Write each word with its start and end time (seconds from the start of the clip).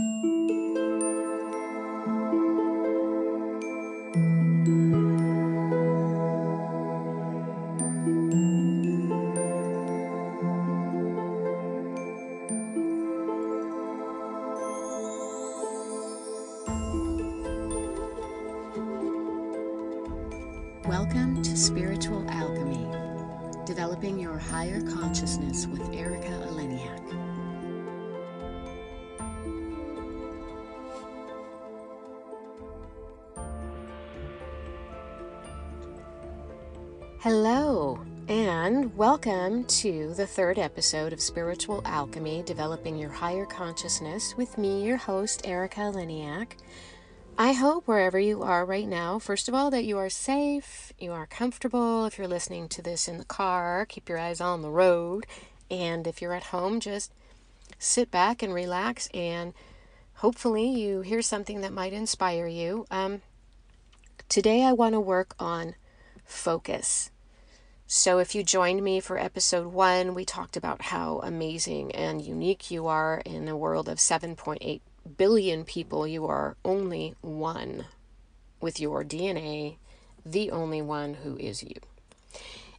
Welcome 0.00 0.39
to 39.70 40.12
the 40.14 40.26
third 40.26 40.58
episode 40.58 41.12
of 41.12 41.20
Spiritual 41.20 41.80
Alchemy, 41.84 42.42
developing 42.42 42.98
your 42.98 43.10
higher 43.10 43.46
consciousness 43.46 44.36
with 44.36 44.58
me, 44.58 44.84
your 44.84 44.96
host, 44.96 45.42
Erika 45.44 45.78
Eleniak. 45.78 46.54
I 47.38 47.52
hope 47.52 47.86
wherever 47.86 48.18
you 48.18 48.42
are 48.42 48.64
right 48.66 48.88
now, 48.88 49.20
first 49.20 49.48
of 49.48 49.54
all, 49.54 49.70
that 49.70 49.84
you 49.84 49.96
are 49.96 50.10
safe, 50.10 50.92
you 50.98 51.12
are 51.12 51.24
comfortable. 51.24 52.04
If 52.04 52.18
you're 52.18 52.26
listening 52.26 52.68
to 52.68 52.82
this 52.82 53.06
in 53.06 53.18
the 53.18 53.24
car, 53.24 53.86
keep 53.86 54.08
your 54.08 54.18
eyes 54.18 54.40
on 54.40 54.62
the 54.62 54.70
road. 54.70 55.24
And 55.70 56.04
if 56.04 56.20
you're 56.20 56.34
at 56.34 56.46
home, 56.46 56.80
just 56.80 57.12
sit 57.78 58.10
back 58.10 58.42
and 58.42 58.52
relax. 58.52 59.06
And 59.14 59.54
hopefully, 60.14 60.68
you 60.68 61.02
hear 61.02 61.22
something 61.22 61.60
that 61.60 61.72
might 61.72 61.92
inspire 61.92 62.48
you. 62.48 62.86
Um, 62.90 63.22
today, 64.28 64.64
I 64.64 64.72
want 64.72 64.94
to 64.94 65.00
work 65.00 65.36
on 65.38 65.76
focus. 66.24 67.12
So, 67.92 68.20
if 68.20 68.36
you 68.36 68.44
joined 68.44 68.84
me 68.84 69.00
for 69.00 69.18
episode 69.18 69.66
one, 69.66 70.14
we 70.14 70.24
talked 70.24 70.56
about 70.56 70.80
how 70.80 71.18
amazing 71.24 71.90
and 71.90 72.22
unique 72.22 72.70
you 72.70 72.86
are 72.86 73.20
in 73.26 73.48
a 73.48 73.56
world 73.56 73.88
of 73.88 73.98
7.8 73.98 74.80
billion 75.16 75.64
people, 75.64 76.06
you 76.06 76.24
are 76.26 76.56
only 76.64 77.16
one 77.20 77.86
with 78.60 78.78
your 78.78 79.02
DNA, 79.02 79.78
the 80.24 80.52
only 80.52 80.80
one 80.80 81.14
who 81.14 81.36
is 81.38 81.64
you. 81.64 81.74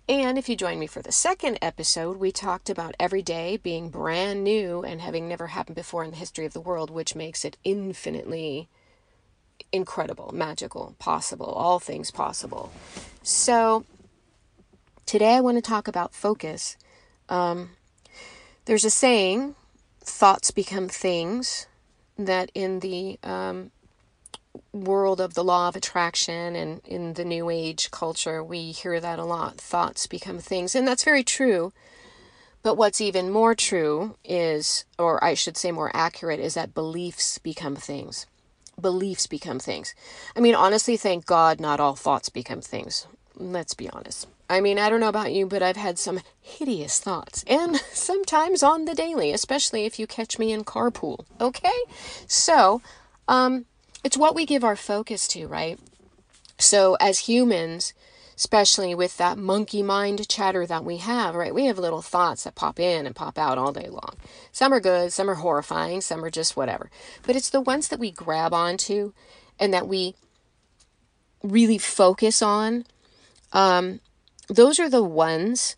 And 0.08 0.38
if 0.38 0.48
you 0.48 0.56
join 0.56 0.80
me 0.80 0.88
for 0.88 1.02
the 1.02 1.12
second 1.12 1.60
episode, 1.62 2.16
we 2.16 2.32
talked 2.32 2.70
about 2.70 2.96
every 2.98 3.22
day 3.22 3.58
being 3.58 3.90
brand 3.90 4.46
new 4.46 4.82
and 4.82 5.02
having 5.02 5.28
never 5.28 5.48
happened 5.48 5.76
before 5.76 6.06
in 6.06 6.12
the 6.12 6.16
history 6.16 6.46
of 6.46 6.54
the 6.54 6.62
world, 6.62 6.90
which 6.90 7.16
makes 7.16 7.44
it 7.44 7.58
infinitely 7.66 8.70
incredible, 9.74 10.32
magical, 10.34 10.96
possible, 11.00 11.48
all 11.48 11.80
things 11.80 12.12
possible. 12.12 12.72
So 13.24 13.84
today 15.12 15.36
I 15.36 15.42
want 15.42 15.58
to 15.58 15.62
talk 15.62 15.90
about 15.90 16.14
focus. 16.14 16.78
Um, 17.28 17.72
there's 18.64 18.86
a 18.86 18.90
saying, 18.90 19.56
thoughts 20.00 20.52
become 20.52 20.88
things 20.88 21.68
that 22.18 22.50
in 22.56 22.80
the 22.80 23.20
um, 23.22 23.72
world 24.72 25.20
of 25.20 25.34
the 25.34 25.44
law 25.44 25.68
of 25.68 25.76
attraction 25.76 26.56
and 26.56 26.80
in 26.88 27.16
the 27.16 27.26
new 27.26 27.50
age 27.50 27.92
culture, 27.92 28.42
we 28.42 28.72
hear 28.72 29.02
that 29.02 29.20
a 29.20 29.26
lot. 29.26 29.58
Thoughts 29.58 30.08
become 30.08 30.40
things. 30.40 30.76
And 30.76 30.88
that's 30.88 31.04
very 31.04 31.26
true. 31.26 31.74
But 32.64 32.78
what's 32.78 33.02
even 33.02 33.32
more 33.32 33.54
true 33.54 34.16
is, 34.24 34.86
or 34.98 35.22
I 35.22 35.34
should 35.34 35.58
say 35.58 35.74
more 35.74 35.92
accurate, 35.94 36.40
is 36.40 36.54
that 36.54 36.74
beliefs 36.74 37.38
become 37.38 37.76
things. 37.76 38.28
Beliefs 38.80 39.28
become 39.28 39.60
things. 39.60 39.94
I 40.38 40.40
mean, 40.40 40.56
honestly, 40.56 40.96
thank 40.96 41.26
God 41.26 41.60
not 41.60 41.82
all 41.82 41.98
thoughts 41.98 42.30
become 42.30 42.62
things. 42.62 43.08
Let's 43.36 43.74
be 43.74 43.90
honest. 43.90 44.26
I 44.52 44.60
mean, 44.60 44.78
I 44.78 44.90
don't 44.90 45.00
know 45.00 45.08
about 45.08 45.32
you, 45.32 45.46
but 45.46 45.64
I've 45.64 45.78
had 45.78 45.98
some 45.98 46.20
hideous 46.42 47.00
thoughts, 47.00 47.46
and 47.48 47.78
sometimes 47.94 48.62
on 48.62 48.84
the 48.84 48.94
daily, 48.94 49.32
especially 49.32 49.86
if 49.86 49.98
you 49.98 50.06
catch 50.06 50.38
me 50.38 50.52
in 50.52 50.66
carpool. 50.66 51.26
Okay? 51.40 51.70
So, 52.28 52.82
um, 53.30 53.66
it's 54.04 54.18
what 54.18 54.36
we 54.36 54.46
give 54.46 54.66
our 54.66 54.76
focus 54.76 55.26
to, 55.30 55.48
right? 55.48 55.80
So, 56.58 56.98
as 57.00 57.20
humans, 57.20 57.94
especially 58.36 58.94
with 58.94 59.16
that 59.18 59.38
monkey 59.38 59.82
mind 59.82 60.28
chatter 60.28 60.66
that 60.66 60.84
we 60.84 60.98
have, 60.98 61.34
right? 61.34 61.56
We 61.56 61.68
have 61.68 61.80
little 61.80 62.02
thoughts 62.02 62.44
that 62.44 62.56
pop 62.56 62.78
in 62.78 63.06
and 63.06 63.16
pop 63.16 63.38
out 63.38 63.58
all 63.58 63.72
day 63.72 63.88
long. 63.88 64.16
Some 64.52 64.74
are 64.74 64.82
good, 64.82 65.14
some 65.14 65.30
are 65.30 65.36
horrifying, 65.36 66.02
some 66.02 66.26
are 66.26 66.30
just 66.30 66.58
whatever. 66.58 66.92
But 67.24 67.38
it's 67.38 67.50
the 67.50 67.62
ones 67.62 67.88
that 67.88 68.00
we 68.00 68.12
grab 68.12 68.54
onto 68.54 69.14
and 69.58 69.74
that 69.74 69.88
we 69.88 70.16
really 71.42 71.78
focus 71.78 72.42
on. 72.42 72.86
Um, 73.54 74.02
those 74.48 74.80
are 74.80 74.90
the 74.90 75.04
ones 75.04 75.76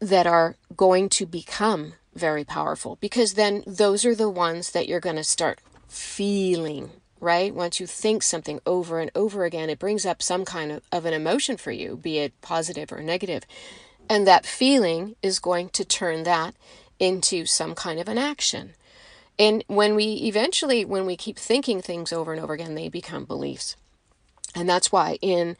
that 0.00 0.26
are 0.26 0.56
going 0.76 1.08
to 1.08 1.26
become 1.26 1.94
very 2.14 2.44
powerful 2.44 2.96
because 3.00 3.34
then 3.34 3.62
those 3.66 4.04
are 4.04 4.14
the 4.14 4.30
ones 4.30 4.72
that 4.72 4.88
you're 4.88 5.00
going 5.00 5.16
to 5.16 5.24
start 5.24 5.60
feeling 5.88 6.90
right? 7.20 7.54
Once 7.54 7.80
you 7.80 7.86
think 7.86 8.22
something 8.22 8.60
over 8.66 9.00
and 9.00 9.10
over 9.14 9.44
again 9.44 9.70
it 9.70 9.78
brings 9.78 10.04
up 10.04 10.22
some 10.22 10.44
kind 10.44 10.70
of, 10.70 10.82
of 10.92 11.04
an 11.06 11.14
emotion 11.14 11.56
for 11.56 11.72
you 11.72 11.96
be 11.96 12.18
it 12.18 12.40
positive 12.40 12.92
or 12.92 13.00
negative. 13.00 13.44
And 14.08 14.26
that 14.26 14.46
feeling 14.46 15.16
is 15.22 15.38
going 15.38 15.70
to 15.70 15.84
turn 15.84 16.22
that 16.24 16.54
into 16.98 17.44
some 17.44 17.74
kind 17.74 17.98
of 17.98 18.08
an 18.08 18.18
action. 18.18 18.74
And 19.38 19.64
when 19.66 19.94
we 19.94 20.14
eventually 20.24 20.84
when 20.84 21.06
we 21.06 21.16
keep 21.16 21.38
thinking 21.38 21.82
things 21.82 22.12
over 22.12 22.32
and 22.32 22.40
over 22.40 22.54
again 22.54 22.74
they 22.74 22.88
become 22.88 23.24
beliefs. 23.24 23.76
And 24.54 24.68
that's 24.68 24.92
why 24.92 25.18
in 25.20 25.56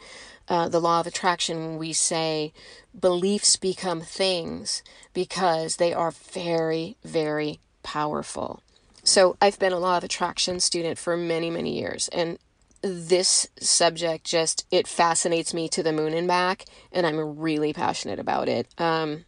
uh, 0.48 0.68
the 0.68 0.80
law 0.80 1.00
of 1.00 1.06
attraction, 1.06 1.78
we 1.78 1.92
say 1.92 2.52
beliefs 2.98 3.56
become 3.56 4.00
things 4.00 4.82
because 5.12 5.76
they 5.76 5.92
are 5.92 6.10
very, 6.10 6.96
very 7.04 7.60
powerful. 7.82 8.62
So 9.02 9.36
I've 9.40 9.58
been 9.58 9.72
a 9.72 9.78
law 9.78 9.98
of 9.98 10.04
attraction 10.04 10.60
student 10.60 10.98
for 10.98 11.16
many, 11.16 11.50
many 11.50 11.78
years, 11.78 12.08
and 12.08 12.38
this 12.82 13.48
subject 13.58 14.24
just 14.24 14.66
it 14.70 14.86
fascinates 14.86 15.54
me 15.54 15.68
to 15.68 15.82
the 15.82 15.92
moon 15.92 16.12
and 16.12 16.28
back, 16.28 16.64
and 16.92 17.06
I'm 17.06 17.38
really 17.38 17.72
passionate 17.72 18.18
about 18.18 18.48
it. 18.48 18.66
Um, 18.78 19.24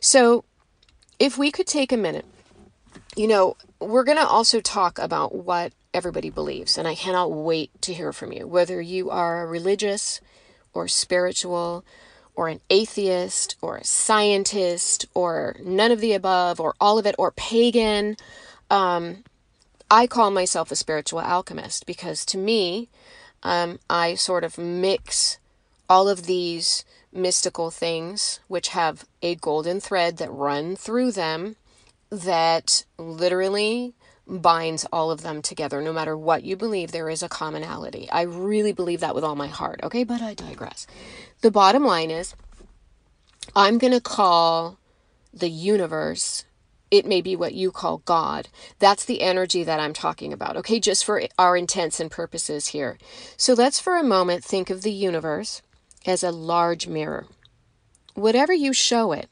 so 0.00 0.44
if 1.18 1.36
we 1.38 1.50
could 1.50 1.66
take 1.66 1.92
a 1.92 1.96
minute, 1.96 2.26
you 3.16 3.26
know, 3.26 3.56
we're 3.80 4.04
going 4.04 4.18
to 4.18 4.26
also 4.26 4.60
talk 4.60 4.98
about 4.98 5.34
what 5.34 5.72
everybody 5.92 6.30
believes. 6.30 6.78
And 6.78 6.86
I 6.86 6.94
cannot 6.94 7.32
wait 7.32 7.70
to 7.82 7.94
hear 7.94 8.12
from 8.12 8.32
you, 8.32 8.46
whether 8.46 8.80
you 8.80 9.10
are 9.10 9.46
religious 9.46 10.20
or 10.72 10.88
spiritual 10.88 11.84
or 12.34 12.48
an 12.48 12.60
atheist 12.70 13.56
or 13.60 13.76
a 13.76 13.84
scientist 13.84 15.06
or 15.14 15.56
none 15.62 15.90
of 15.90 16.00
the 16.00 16.12
above 16.12 16.60
or 16.60 16.74
all 16.80 16.98
of 16.98 17.06
it 17.06 17.14
or 17.18 17.30
pagan. 17.32 18.16
Um, 18.70 19.24
I 19.90 20.06
call 20.06 20.30
myself 20.30 20.70
a 20.70 20.76
spiritual 20.76 21.20
alchemist 21.20 21.86
because 21.86 22.24
to 22.26 22.38
me, 22.38 22.88
um, 23.42 23.80
I 23.88 24.14
sort 24.14 24.44
of 24.44 24.58
mix 24.58 25.38
all 25.88 26.08
of 26.08 26.26
these 26.26 26.84
mystical 27.12 27.70
things 27.70 28.38
which 28.46 28.68
have 28.68 29.04
a 29.20 29.34
golden 29.34 29.80
thread 29.80 30.18
that 30.18 30.30
run 30.30 30.76
through 30.76 31.10
them 31.12 31.56
that 32.10 32.84
literally 32.98 33.94
binds 34.30 34.86
all 34.92 35.10
of 35.10 35.22
them 35.22 35.42
together. 35.42 35.80
No 35.80 35.92
matter 35.92 36.16
what 36.16 36.44
you 36.44 36.56
believe, 36.56 36.92
there 36.92 37.10
is 37.10 37.22
a 37.22 37.28
commonality. 37.28 38.08
I 38.10 38.22
really 38.22 38.72
believe 38.72 39.00
that 39.00 39.14
with 39.14 39.24
all 39.24 39.36
my 39.36 39.48
heart. 39.48 39.80
Okay, 39.82 40.04
but 40.04 40.22
I 40.22 40.34
digress. 40.34 40.86
The 41.40 41.50
bottom 41.50 41.84
line 41.84 42.10
is 42.10 42.34
I'm 43.56 43.78
going 43.78 43.92
to 43.92 44.00
call 44.00 44.78
the 45.32 45.50
universe, 45.50 46.44
it 46.90 47.06
may 47.06 47.20
be 47.20 47.36
what 47.36 47.54
you 47.54 47.70
call 47.70 47.98
God. 47.98 48.48
That's 48.78 49.04
the 49.04 49.22
energy 49.22 49.62
that 49.64 49.80
I'm 49.80 49.92
talking 49.92 50.32
about. 50.32 50.56
Okay, 50.56 50.80
just 50.80 51.04
for 51.04 51.22
our 51.38 51.56
intents 51.56 52.00
and 52.00 52.10
purposes 52.10 52.68
here. 52.68 52.98
So 53.36 53.54
let's 53.54 53.80
for 53.80 53.96
a 53.96 54.02
moment 54.02 54.44
think 54.44 54.70
of 54.70 54.82
the 54.82 54.92
universe 54.92 55.62
as 56.06 56.22
a 56.22 56.32
large 56.32 56.86
mirror. 56.86 57.26
Whatever 58.14 58.52
you 58.52 58.72
show 58.72 59.12
it 59.12 59.28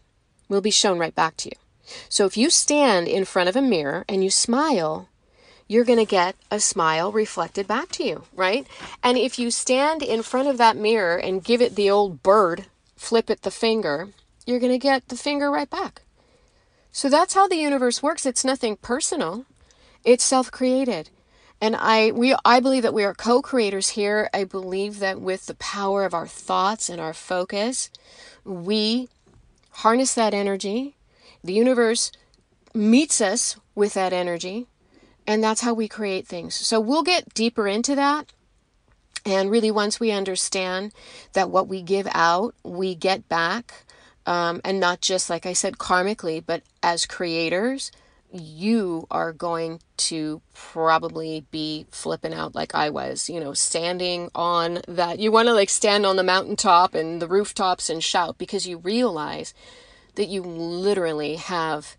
will 0.48 0.60
be 0.60 0.70
shown 0.70 0.98
right 0.98 1.14
back 1.14 1.36
to 1.38 1.48
you. 1.48 1.67
So 2.08 2.26
if 2.26 2.37
you 2.37 2.50
stand 2.50 3.08
in 3.08 3.25
front 3.25 3.49
of 3.49 3.56
a 3.56 3.62
mirror 3.62 4.05
and 4.08 4.23
you 4.23 4.31
smile, 4.31 5.08
you're 5.67 5.85
going 5.85 5.99
to 5.99 6.05
get 6.05 6.35
a 6.50 6.61
smile 6.61 7.12
reflected 7.12 7.67
back 7.67 7.90
to 7.90 8.05
you, 8.05 8.25
right? 8.35 8.67
And 9.02 9.19
if 9.19 9.38
you 9.38 9.50
stand 9.50 10.02
in 10.02 10.23
front 10.23 10.49
of 10.49 10.58
that 10.58 10.76
mirror 10.76 11.17
and 11.17 11.44
give 11.44 11.61
it 11.61 11.76
the 11.76 11.90
old 11.90 12.23
bird, 12.23 12.67
flip 12.96 13.29
it 13.31 13.43
the 13.43 13.50
finger, 13.50 14.08
you're 14.46 14.61
going 14.61 14.73
to 14.73 14.79
get 14.79 15.08
the 15.08 15.17
finger 15.17 15.50
right 15.50 15.69
back. 15.69 16.02
So 16.90 17.08
that's 17.08 17.35
how 17.35 17.46
the 17.46 17.56
universe 17.56 18.02
works. 18.02 18.25
It's 18.25 18.44
nothing 18.44 18.76
personal. 18.76 19.44
It's 20.05 20.25
self-created. 20.25 21.11
And 21.61 21.76
I 21.76 22.12
we 22.12 22.35
I 22.44 22.61
believe 22.61 22.85
that 22.85 22.94
we 22.94 23.05
are 23.05 23.14
co-creators 23.14 23.90
here. 23.90 24.31
I 24.32 24.44
believe 24.44 25.00
that 25.00 25.20
with 25.20 25.46
the 25.46 25.55
power 25.55 26.05
of 26.05 26.14
our 26.14 26.26
thoughts 26.26 26.88
and 26.88 27.00
our 27.00 27.12
focus, 27.12 27.90
we 28.44 29.08
harness 29.70 30.14
that 30.14 30.35
energy 30.35 30.94
the 31.44 31.52
universe 31.55 32.12
meets 32.75 33.20
us 33.20 33.56
with 33.75 33.94
that 33.94 34.12
energy 34.12 34.67
And 35.26 35.44
that's 35.44 35.61
how 35.61 35.75
we 35.75 35.88
create 35.88 36.26
things. 36.26 36.55
So 36.55 36.81
we'll 36.81 37.02
get 37.02 37.35
deeper 37.35 37.69
into 37.69 37.94
that. 37.96 38.32
And 39.26 39.50
really, 39.50 39.70
once 39.70 40.00
we 40.00 40.11
understand 40.11 40.93
that 41.35 41.50
what 41.50 41.69
we 41.69 41.82
give 41.82 42.08
out, 42.14 42.55
we 42.64 42.94
get 42.94 43.29
back, 43.29 43.85
um, 44.26 44.61
and 44.64 44.81
not 44.81 45.02
just, 45.02 45.29
like 45.29 45.46
I 45.46 45.52
said, 45.52 45.79
karmically, 45.79 46.43
but 46.44 46.62
as 46.82 47.05
creators, 47.06 47.93
you 48.32 49.06
are 49.11 49.32
going 49.32 49.81
to 49.96 50.40
probably 50.55 51.46
be 51.50 51.87
flipping 51.90 52.35
out 52.35 52.55
like 52.55 52.75
I 52.75 52.90
was, 52.90 53.29
you 53.29 53.40
know, 53.40 53.55
standing 53.55 54.31
on 54.35 54.81
that. 54.88 55.19
You 55.19 55.32
want 55.32 55.49
to 55.49 55.55
like 55.55 55.70
stand 55.70 56.06
on 56.06 56.17
the 56.17 56.23
mountaintop 56.23 56.94
and 56.94 57.20
the 57.23 57.29
rooftops 57.29 57.90
and 57.90 58.02
shout 58.02 58.38
because 58.38 58.67
you 58.67 58.79
realize 58.79 59.55
that 60.18 60.28
you 60.28 60.42
literally 60.42 61.36
have 61.36 61.96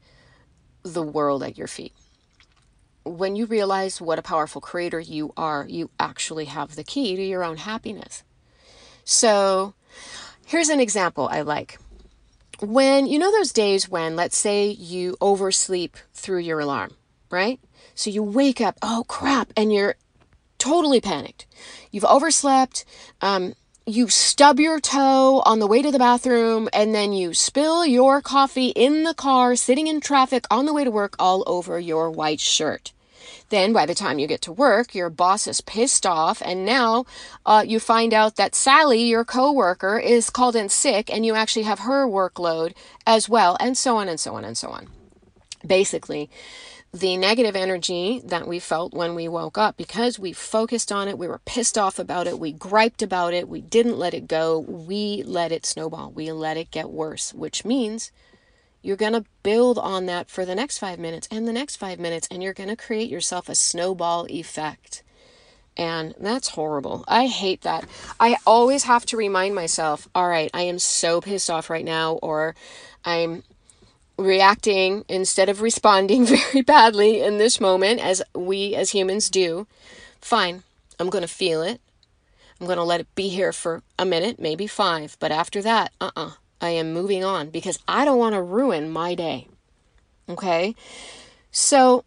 the 0.84 1.02
world 1.02 1.42
at 1.42 1.58
your 1.58 1.68
feet. 1.68 1.94
When 3.06 3.38
you 3.38 3.46
realize 3.46 4.02
what 4.02 4.20
a 4.20 4.22
powerful 4.22 4.60
creator 4.60 5.00
you 5.00 5.32
are, 5.38 5.66
you 5.70 5.90
actually 5.98 6.46
have 6.46 6.76
the 6.76 6.84
key 6.84 7.16
to 7.16 7.24
your 7.24 7.46
own 7.46 7.56
happiness. 7.56 8.24
So, 9.06 9.74
here's 10.46 10.68
an 10.68 10.82
example 10.82 11.30
I 11.32 11.42
like 11.42 11.80
when 12.60 13.08
you 13.08 13.18
know 13.18 13.32
those 13.32 13.54
days 13.54 13.88
when 13.88 14.18
let's 14.18 14.38
say 14.38 14.68
you 14.68 15.16
oversleep 15.22 15.96
through 16.14 16.40
your 16.40 16.60
alarm 16.60 16.92
right 17.32 17.58
so 17.96 18.10
you 18.10 18.22
wake 18.22 18.60
up 18.60 18.78
oh 18.82 19.06
crap 19.08 19.54
and 19.56 19.72
you're 19.72 19.96
totally 20.58 21.00
panicked 21.00 21.46
you've 21.90 22.04
overslept 22.04 22.84
um, 23.22 23.54
you 23.90 24.08
stub 24.08 24.60
your 24.60 24.80
toe 24.80 25.42
on 25.46 25.60
the 25.60 25.68
way 25.68 25.82
to 25.82 25.92
the 25.92 26.00
bathroom 26.00 26.70
and 26.72 26.94
then 26.94 27.12
you 27.12 27.34
spill 27.34 27.86
your 27.86 28.22
coffee 28.22 28.70
in 28.70 29.04
the 29.04 29.14
car 29.14 29.56
sitting 29.56 29.88
in 29.88 30.00
traffic 30.00 30.46
on 30.52 30.66
the 30.66 30.74
way 30.74 30.84
to 30.84 30.92
work 30.92 31.16
all 31.18 31.44
over 31.48 31.80
your 31.80 32.10
white 32.10 32.40
shirt 32.40 32.94
then, 33.50 33.74
by 33.74 33.86
the 33.86 33.96
time 33.96 34.20
you 34.20 34.28
get 34.28 34.42
to 34.44 34.52
work, 34.52 34.94
your 34.94 35.10
boss 35.10 35.48
is 35.48 35.62
pissed 35.62 36.06
off, 36.06 36.42
and 36.46 36.66
now 36.66 37.06
uh, 37.46 37.64
you 37.66 37.80
find 37.80 38.14
out 38.14 38.36
that 38.36 38.54
Sally, 38.54 39.02
your 39.02 39.26
coworker, 39.26 39.98
is 39.98 40.30
called 40.30 40.56
in 40.56 40.70
sick, 40.70 41.12
and 41.12 41.26
you 41.26 41.34
actually 41.34 41.64
have 41.64 41.80
her 41.80 42.08
workload 42.08 42.74
as 43.08 43.28
well, 43.28 43.58
and 43.60 43.76
so 43.78 43.98
on 43.98 44.08
and 44.08 44.20
so 44.20 44.36
on 44.36 44.46
and 44.46 44.56
so 44.58 44.70
on. 44.70 44.88
Basically, 45.66 46.30
the 46.92 47.18
negative 47.18 47.56
energy 47.56 48.22
that 48.26 48.48
we 48.48 48.60
felt 48.60 48.94
when 48.94 49.14
we 49.14 49.28
woke 49.28 49.58
up 49.58 49.78
because 49.78 50.18
we 50.18 50.34
focused 50.34 50.92
on 50.92 51.08
it, 51.08 51.18
we 51.18 51.28
were 51.28 51.42
pissed 51.46 51.78
off 51.78 52.00
about 52.00 52.26
it, 52.26 52.40
we 52.40 52.52
griped 52.52 53.02
about 53.02 53.34
it, 53.34 53.48
we 53.48 53.62
didn't 53.62 53.98
let 53.98 54.14
it 54.14 54.28
go, 54.28 54.60
we 54.60 55.22
let 55.24 55.52
it 55.52 55.66
snowball, 55.66 56.12
we 56.12 56.32
let 56.32 56.58
it 56.58 56.72
get 56.72 56.90
worse, 56.90 57.34
which 57.34 57.64
means 57.64 58.12
you're 58.82 58.96
going 58.96 59.14
to 59.14 59.26
build 59.44 59.78
on 59.78 60.08
that 60.08 60.30
for 60.30 60.46
the 60.46 60.56
next 60.56 60.80
five 60.80 60.98
minutes 60.98 61.28
and 61.30 61.48
the 61.48 61.54
next 61.54 61.76
five 61.76 62.00
minutes, 62.00 62.28
and 62.32 62.42
you're 62.42 62.54
going 62.54 62.70
to 62.70 62.76
create 62.76 63.10
yourself 63.10 63.50
a 63.50 63.56
snowball 63.56 64.26
effect. 64.30 65.04
And 65.78 66.14
that's 66.20 66.50
horrible. 66.50 67.06
I 67.08 67.28
hate 67.28 67.62
that. 67.62 67.88
I 68.20 68.38
always 68.46 68.84
have 68.84 69.06
to 69.08 69.18
remind 69.18 69.56
myself 69.56 70.10
all 70.16 70.28
right, 70.28 70.50
I 70.54 70.64
am 70.64 70.80
so 70.80 71.22
pissed 71.22 71.50
off 71.50 71.70
right 71.70 71.86
now, 71.86 72.14
or 72.14 72.56
I'm 73.06 73.44
reacting 74.20 75.06
instead 75.08 75.50
of 75.50 75.62
responding 75.62 76.26
very 76.26 76.62
badly 76.62 77.22
in 77.22 77.38
this 77.38 77.60
moment, 77.60 78.00
as 78.00 78.22
we 78.36 78.76
as 78.76 78.92
humans 78.92 79.30
do. 79.30 79.68
Fine, 80.22 80.64
I'm 81.00 81.10
going 81.10 81.22
to 81.22 81.28
feel 81.28 81.62
it. 81.62 81.82
I'm 82.60 82.68
going 82.68 82.78
to 82.78 82.84
let 82.84 83.00
it 83.00 83.16
be 83.16 83.30
here 83.30 83.54
for 83.54 83.82
a 83.98 84.06
minute, 84.06 84.40
maybe 84.40 84.68
five. 84.68 85.16
But 85.20 85.32
after 85.32 85.62
that, 85.62 85.94
uh 86.02 86.12
uh-uh. 86.16 86.28
uh 86.28 86.32
I 86.62 86.72
am 86.72 86.94
moving 86.94 87.24
on 87.24 87.52
because 87.52 87.80
I 87.88 88.04
don't 88.04 88.18
want 88.18 88.36
to 88.36 88.42
ruin 88.42 88.90
my 88.90 89.16
day. 89.16 89.48
Okay? 90.28 90.76
So 91.52 92.04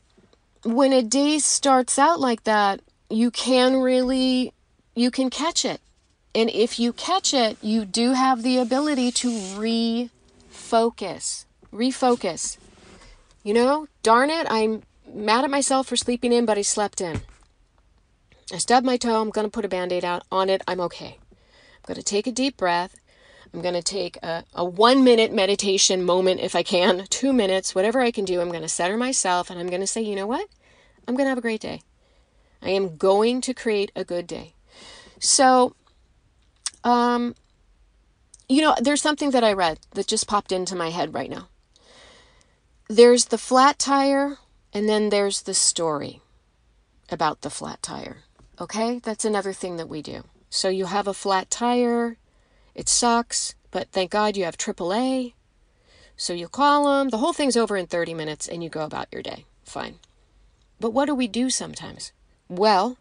when 0.62 0.92
a 0.92 1.02
day 1.02 1.38
starts 1.38 1.98
out 1.98 2.20
like 2.20 2.44
that, 2.44 2.80
you 3.08 3.30
can 3.30 3.76
really 3.76 4.52
you 4.94 5.10
can 5.10 5.30
catch 5.30 5.64
it. 5.64 5.80
And 6.34 6.50
if 6.50 6.78
you 6.78 6.92
catch 6.92 7.34
it, 7.34 7.56
you 7.62 7.84
do 7.84 8.12
have 8.12 8.42
the 8.42 8.58
ability 8.58 9.10
to 9.12 9.30
refocus. 9.30 11.44
Refocus. 11.72 12.58
You 13.42 13.54
know, 13.54 13.88
darn 14.02 14.30
it, 14.30 14.46
I'm 14.50 14.82
mad 15.12 15.44
at 15.44 15.50
myself 15.50 15.88
for 15.88 15.96
sleeping 15.96 16.32
in, 16.32 16.46
but 16.46 16.58
I 16.58 16.62
slept 16.62 17.00
in. 17.00 17.22
I 18.52 18.58
stubbed 18.58 18.86
my 18.86 18.96
toe. 18.96 19.20
I'm 19.20 19.30
going 19.30 19.46
to 19.46 19.50
put 19.50 19.64
a 19.64 19.68
band 19.68 19.92
aid 19.92 20.04
out 20.04 20.24
on 20.30 20.48
it. 20.50 20.62
I'm 20.68 20.80
okay. 20.80 21.18
I'm 21.18 21.86
going 21.86 21.96
to 21.96 22.02
take 22.02 22.26
a 22.26 22.32
deep 22.32 22.56
breath. 22.56 22.96
I'm 23.52 23.62
going 23.62 23.74
to 23.74 23.82
take 23.82 24.16
a, 24.22 24.44
a 24.54 24.64
one 24.64 25.04
minute 25.04 25.32
meditation 25.32 26.02
moment 26.02 26.40
if 26.40 26.54
I 26.54 26.62
can, 26.62 27.04
two 27.10 27.32
minutes, 27.32 27.74
whatever 27.74 28.00
I 28.00 28.10
can 28.10 28.24
do. 28.24 28.40
I'm 28.40 28.50
going 28.50 28.62
to 28.62 28.68
center 28.68 28.96
myself 28.96 29.50
and 29.50 29.58
I'm 29.58 29.68
going 29.68 29.80
to 29.80 29.86
say, 29.86 30.00
you 30.00 30.16
know 30.16 30.26
what? 30.26 30.48
I'm 31.06 31.14
going 31.14 31.26
to 31.26 31.30
have 31.30 31.38
a 31.38 31.42
great 31.42 31.60
day. 31.60 31.82
I 32.62 32.70
am 32.70 32.96
going 32.96 33.40
to 33.42 33.54
create 33.54 33.90
a 33.96 34.04
good 34.04 34.26
day. 34.26 34.54
So, 35.18 35.74
um, 36.84 37.34
you 38.48 38.62
know, 38.62 38.74
there's 38.80 39.02
something 39.02 39.30
that 39.32 39.44
I 39.44 39.52
read 39.52 39.80
that 39.94 40.06
just 40.06 40.28
popped 40.28 40.52
into 40.52 40.76
my 40.76 40.90
head 40.90 41.14
right 41.14 41.30
now. 41.30 41.48
There's 42.92 43.24
the 43.24 43.38
flat 43.38 43.78
tire, 43.78 44.36
and 44.74 44.86
then 44.86 45.08
there's 45.08 45.40
the 45.40 45.54
story 45.54 46.20
about 47.08 47.40
the 47.40 47.48
flat 47.48 47.82
tire. 47.82 48.18
Okay? 48.60 48.98
That's 48.98 49.24
another 49.24 49.54
thing 49.54 49.78
that 49.78 49.88
we 49.88 50.02
do. 50.02 50.24
So 50.50 50.68
you 50.68 50.84
have 50.84 51.08
a 51.08 51.14
flat 51.14 51.48
tire, 51.48 52.18
it 52.74 52.90
sucks, 52.90 53.54
but 53.70 53.88
thank 53.92 54.10
God 54.10 54.36
you 54.36 54.44
have 54.44 54.58
AAA. 54.58 55.32
So 56.18 56.34
you 56.34 56.48
call 56.48 56.84
them, 56.84 57.08
the 57.08 57.16
whole 57.16 57.32
thing's 57.32 57.56
over 57.56 57.78
in 57.78 57.86
30 57.86 58.12
minutes, 58.12 58.46
and 58.46 58.62
you 58.62 58.68
go 58.68 58.84
about 58.84 59.08
your 59.10 59.22
day. 59.22 59.46
Fine. 59.64 59.94
But 60.78 60.92
what 60.92 61.06
do 61.06 61.14
we 61.14 61.28
do 61.28 61.48
sometimes? 61.48 62.12
Well, 62.46 62.98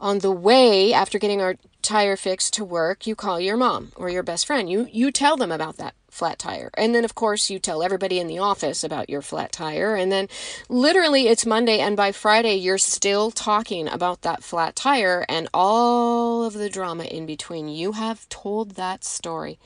on 0.00 0.18
the 0.18 0.32
way 0.32 0.92
after 0.92 1.20
getting 1.20 1.40
our 1.40 1.54
tire 1.82 2.16
fixed 2.16 2.54
to 2.54 2.64
work, 2.64 3.06
you 3.06 3.14
call 3.14 3.38
your 3.38 3.56
mom 3.56 3.92
or 3.94 4.10
your 4.10 4.24
best 4.24 4.44
friend. 4.44 4.68
You 4.68 4.88
you 4.90 5.12
tell 5.12 5.36
them 5.36 5.52
about 5.52 5.76
that 5.76 5.94
flat 6.10 6.38
tire. 6.38 6.70
And 6.74 6.94
then 6.94 7.04
of 7.04 7.14
course 7.14 7.50
you 7.50 7.58
tell 7.58 7.82
everybody 7.82 8.18
in 8.18 8.26
the 8.26 8.38
office 8.38 8.84
about 8.84 9.10
your 9.10 9.22
flat 9.22 9.52
tire 9.52 9.94
and 9.94 10.10
then 10.10 10.28
literally 10.68 11.28
it's 11.28 11.46
Monday 11.46 11.78
and 11.78 11.96
by 11.96 12.12
Friday 12.12 12.54
you're 12.54 12.78
still 12.78 13.30
talking 13.30 13.88
about 13.88 14.22
that 14.22 14.42
flat 14.42 14.76
tire 14.76 15.24
and 15.28 15.48
all 15.54 16.44
of 16.44 16.54
the 16.54 16.70
drama 16.70 17.04
in 17.04 17.26
between. 17.26 17.68
You 17.68 17.92
have 17.92 18.28
told 18.28 18.72
that 18.72 19.04
story 19.04 19.58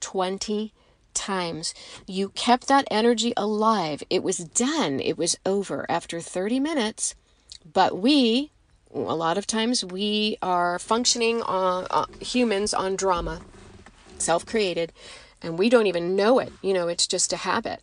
20 0.00 0.72
times. 1.14 1.74
You 2.06 2.30
kept 2.30 2.68
that 2.68 2.86
energy 2.90 3.32
alive. 3.36 4.02
It 4.08 4.22
was 4.22 4.38
done. 4.38 5.00
It 5.00 5.18
was 5.18 5.36
over 5.44 5.84
after 5.88 6.20
30 6.20 6.60
minutes. 6.60 7.14
But 7.70 7.98
we 7.98 8.50
a 8.94 9.14
lot 9.14 9.36
of 9.36 9.46
times 9.46 9.84
we 9.84 10.38
are 10.40 10.78
functioning 10.78 11.42
on 11.42 11.86
uh, 11.90 12.06
humans 12.20 12.72
on 12.72 12.96
drama, 12.96 13.40
self 14.18 14.46
created, 14.46 14.92
and 15.42 15.58
we 15.58 15.68
don't 15.68 15.86
even 15.86 16.16
know 16.16 16.38
it. 16.38 16.52
You 16.62 16.74
know, 16.74 16.88
it's 16.88 17.06
just 17.06 17.32
a 17.32 17.38
habit. 17.38 17.80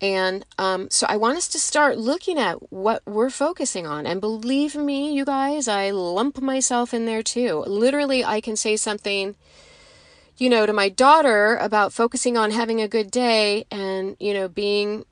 And 0.00 0.44
um, 0.58 0.90
so 0.90 1.06
I 1.08 1.16
want 1.16 1.38
us 1.38 1.48
to 1.48 1.58
start 1.58 1.98
looking 1.98 2.38
at 2.38 2.72
what 2.72 3.02
we're 3.04 3.30
focusing 3.30 3.86
on. 3.86 4.06
And 4.06 4.20
believe 4.20 4.76
me, 4.76 5.12
you 5.12 5.24
guys, 5.24 5.66
I 5.66 5.90
lump 5.90 6.40
myself 6.40 6.94
in 6.94 7.04
there 7.04 7.22
too. 7.22 7.64
Literally, 7.66 8.24
I 8.24 8.40
can 8.40 8.54
say 8.54 8.76
something, 8.76 9.34
you 10.36 10.48
know, 10.48 10.66
to 10.66 10.72
my 10.72 10.88
daughter 10.88 11.56
about 11.56 11.92
focusing 11.92 12.36
on 12.36 12.52
having 12.52 12.80
a 12.80 12.86
good 12.86 13.10
day 13.10 13.66
and, 13.72 14.16
you 14.20 14.32
know, 14.32 14.46
being 14.46 15.04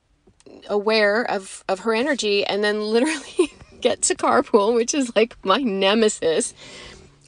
aware 0.69 1.29
of, 1.29 1.65
of 1.69 1.81
her 1.81 1.93
energy. 1.93 2.45
And 2.45 2.63
then 2.63 2.81
literally 2.81 3.53
get 3.81 4.03
to 4.03 4.15
carpool, 4.15 4.73
which 4.73 4.95
is 4.95 5.15
like 5.17 5.37
my 5.45 5.59
nemesis, 5.59 6.55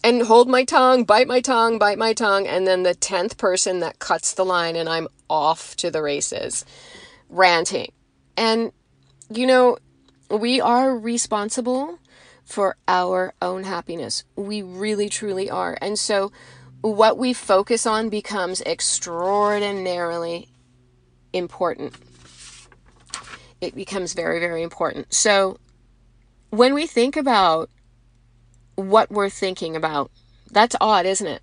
and 0.05 0.23
hold 0.23 0.49
my 0.49 0.65
tongue, 0.65 1.05
bite 1.05 1.27
my 1.27 1.41
tongue, 1.41 1.79
bite 1.79 1.99
my 1.99 2.13
tongue, 2.13 2.47
and 2.47 2.67
then 2.67 2.83
the 2.83 2.95
10th 2.95 3.37
person 3.37 3.81
that 3.81 3.99
cuts 3.99 4.35
the 4.35 4.45
line, 4.45 4.77
and 4.77 4.89
I'm 4.89 5.09
off 5.29 5.77
to 5.77 5.91
the 5.91 6.03
races, 6.03 6.65
ranting. 7.29 7.93
And, 8.37 8.73
you 9.31 9.47
know, 9.47 9.79
we 10.31 10.61
are 10.61 10.97
responsible 10.97 11.99
for 12.45 12.77
our 12.87 13.35
own 13.43 13.65
happiness. 13.65 14.25
We 14.37 14.63
really, 14.63 15.09
truly 15.09 15.51
are. 15.51 15.77
And 15.81 15.99
so, 15.99 16.33
what 16.81 17.19
we 17.19 17.33
focus 17.33 17.87
on 17.87 18.09
becomes 18.09 18.61
extraordinarily 18.63 20.49
important. 21.33 21.95
It 23.61 23.75
becomes 23.75 24.15
very, 24.15 24.39
very 24.39 24.63
important. 24.63 25.13
So, 25.13 25.59
when 26.51 26.73
we 26.73 26.87
think 26.87 27.17
about 27.17 27.69
what 28.79 29.11
we're 29.11 29.29
thinking 29.29 29.75
about, 29.75 30.11
that's 30.51 30.77
odd, 30.81 31.05
isn't 31.05 31.27
it? 31.27 31.43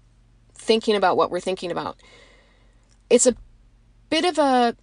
Thinking 0.53 0.95
about 0.95 1.17
what 1.17 1.29
we're 1.29 1.41
thinking 1.41 1.69
about. 1.69 1.97
It's 3.09 3.27
a 3.27 3.35
bit 4.09 4.23
of 4.23 4.37
a 4.37 4.75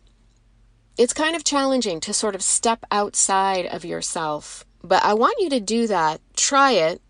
it's 0.99 1.15
kind 1.15 1.35
of 1.35 1.45
challenging 1.45 2.01
to 2.01 2.13
sort 2.13 2.35
of 2.35 2.43
step 2.43 2.85
outside 2.91 3.65
of 3.65 3.87
yourself. 3.87 4.67
But 4.85 5.03
I 5.03 5.15
want 5.15 5.41
you 5.41 5.49
to 5.49 5.61
do 5.61 5.87
that. 5.87 6.21
Try 6.37 6.73
it. 6.73 7.01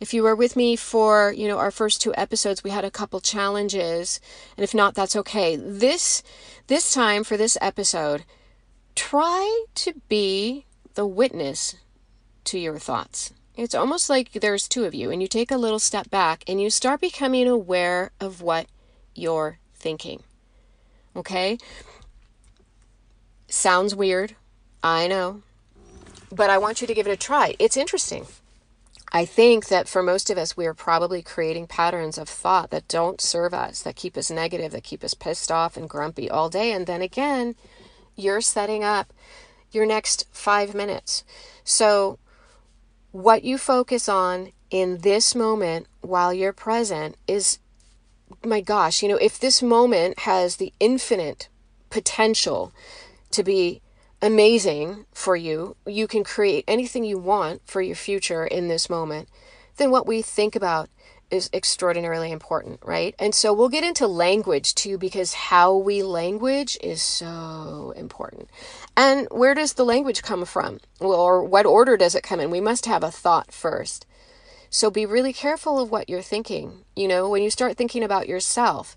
If 0.00 0.14
you 0.14 0.22
were 0.22 0.34
with 0.34 0.56
me 0.56 0.76
for, 0.76 1.32
you 1.36 1.46
know, 1.46 1.58
our 1.58 1.70
first 1.70 2.00
two 2.00 2.14
episodes, 2.16 2.64
we 2.64 2.70
had 2.70 2.84
a 2.84 2.90
couple 2.90 3.20
challenges, 3.20 4.20
and 4.56 4.64
if 4.64 4.74
not, 4.74 4.94
that's 4.94 5.16
okay. 5.16 5.56
This 5.56 6.22
this 6.68 6.94
time 6.94 7.22
for 7.22 7.36
this 7.36 7.58
episode, 7.60 8.24
try 8.94 9.66
to 9.74 9.92
be 10.08 10.64
the 10.94 11.06
witness 11.06 11.76
to 12.44 12.58
your 12.58 12.78
thoughts. 12.78 13.32
It's 13.56 13.74
almost 13.74 14.10
like 14.10 14.32
there's 14.32 14.66
two 14.66 14.84
of 14.84 14.94
you, 14.94 15.10
and 15.10 15.22
you 15.22 15.28
take 15.28 15.50
a 15.50 15.56
little 15.56 15.78
step 15.78 16.10
back 16.10 16.42
and 16.48 16.60
you 16.60 16.70
start 16.70 17.00
becoming 17.00 17.46
aware 17.46 18.10
of 18.20 18.42
what 18.42 18.66
you're 19.14 19.58
thinking. 19.74 20.22
Okay? 21.14 21.58
Sounds 23.48 23.94
weird. 23.94 24.34
I 24.82 25.06
know. 25.06 25.42
But 26.32 26.50
I 26.50 26.58
want 26.58 26.80
you 26.80 26.86
to 26.88 26.94
give 26.94 27.06
it 27.06 27.12
a 27.12 27.16
try. 27.16 27.54
It's 27.60 27.76
interesting. 27.76 28.26
I 29.12 29.24
think 29.24 29.68
that 29.68 29.86
for 29.86 30.02
most 30.02 30.28
of 30.28 30.36
us, 30.36 30.56
we 30.56 30.66
are 30.66 30.74
probably 30.74 31.22
creating 31.22 31.68
patterns 31.68 32.18
of 32.18 32.28
thought 32.28 32.70
that 32.70 32.88
don't 32.88 33.20
serve 33.20 33.54
us, 33.54 33.80
that 33.82 33.94
keep 33.94 34.16
us 34.16 34.28
negative, 34.28 34.72
that 34.72 34.82
keep 34.82 35.04
us 35.04 35.14
pissed 35.14 35.52
off 35.52 35.76
and 35.76 35.88
grumpy 35.88 36.28
all 36.28 36.48
day. 36.48 36.72
And 36.72 36.88
then 36.88 37.00
again, 37.00 37.54
you're 38.16 38.40
setting 38.40 38.82
up 38.82 39.12
your 39.70 39.86
next 39.86 40.26
five 40.32 40.74
minutes. 40.74 41.22
So, 41.62 42.18
what 43.14 43.44
you 43.44 43.56
focus 43.56 44.08
on 44.08 44.50
in 44.70 44.98
this 44.98 45.36
moment 45.36 45.86
while 46.00 46.34
you're 46.34 46.52
present 46.52 47.16
is, 47.28 47.60
my 48.44 48.60
gosh, 48.60 49.04
you 49.04 49.08
know, 49.08 49.18
if 49.18 49.38
this 49.38 49.62
moment 49.62 50.18
has 50.18 50.56
the 50.56 50.72
infinite 50.80 51.48
potential 51.90 52.72
to 53.30 53.44
be 53.44 53.80
amazing 54.20 55.06
for 55.14 55.36
you, 55.36 55.76
you 55.86 56.08
can 56.08 56.24
create 56.24 56.64
anything 56.66 57.04
you 57.04 57.16
want 57.16 57.62
for 57.64 57.80
your 57.80 57.94
future 57.94 58.44
in 58.44 58.66
this 58.66 58.90
moment, 58.90 59.28
then 59.76 59.92
what 59.92 60.08
we 60.08 60.20
think 60.20 60.56
about 60.56 60.90
is 61.34 61.50
extraordinarily 61.52 62.32
important, 62.32 62.80
right? 62.84 63.14
And 63.18 63.34
so 63.34 63.52
we'll 63.52 63.68
get 63.68 63.84
into 63.84 64.06
language 64.06 64.74
too, 64.74 64.96
because 64.96 65.34
how 65.34 65.76
we 65.76 66.02
language 66.02 66.78
is 66.82 67.02
so 67.02 67.92
important. 67.96 68.48
And 68.96 69.26
where 69.30 69.54
does 69.54 69.74
the 69.74 69.84
language 69.84 70.22
come 70.22 70.44
from? 70.44 70.78
Or 71.00 71.44
what 71.44 71.66
order 71.66 71.96
does 71.96 72.14
it 72.14 72.22
come 72.22 72.40
in? 72.40 72.50
We 72.50 72.60
must 72.60 72.86
have 72.86 73.02
a 73.02 73.10
thought 73.10 73.52
first. 73.52 74.06
So 74.70 74.90
be 74.90 75.06
really 75.06 75.32
careful 75.32 75.78
of 75.78 75.90
what 75.90 76.08
you're 76.08 76.22
thinking. 76.22 76.84
You 76.96 77.08
know, 77.08 77.28
when 77.28 77.42
you 77.42 77.50
start 77.50 77.76
thinking 77.76 78.02
about 78.02 78.28
yourself, 78.28 78.96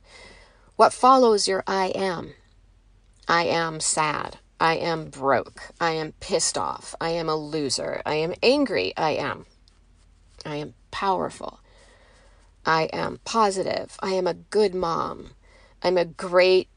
what 0.75 0.93
follows 0.93 1.47
your 1.47 1.63
I 1.67 1.87
am? 1.87 2.33
I 3.27 3.43
am 3.43 3.79
sad. 3.79 4.37
I 4.59 4.75
am 4.77 5.09
broke. 5.09 5.69
I 5.79 5.91
am 5.91 6.13
pissed 6.19 6.57
off. 6.57 6.95
I 6.99 7.09
am 7.09 7.29
a 7.29 7.35
loser. 7.35 8.01
I 8.05 8.15
am 8.15 8.33
angry. 8.41 8.93
I 8.97 9.11
am. 9.11 9.45
I 10.45 10.55
am 10.55 10.73
powerful. 10.89 11.59
I 12.67 12.83
am 12.91 13.21
positive. 13.23 13.97
I 14.01 14.11
am 14.11 14.27
a 14.27 14.33
good 14.33 14.75
mom. 14.75 15.31
I'm 15.81 15.97
a 15.97 16.03
great 16.03 16.67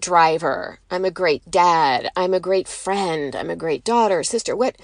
driver. 0.00 0.80
I'm 0.90 1.06
a 1.06 1.10
great 1.10 1.50
dad. 1.50 2.10
I'm 2.14 2.34
a 2.34 2.40
great 2.40 2.68
friend. 2.68 3.34
I'm 3.34 3.48
a 3.48 3.56
great 3.56 3.84
daughter, 3.84 4.22
sister. 4.22 4.54
What 4.54 4.76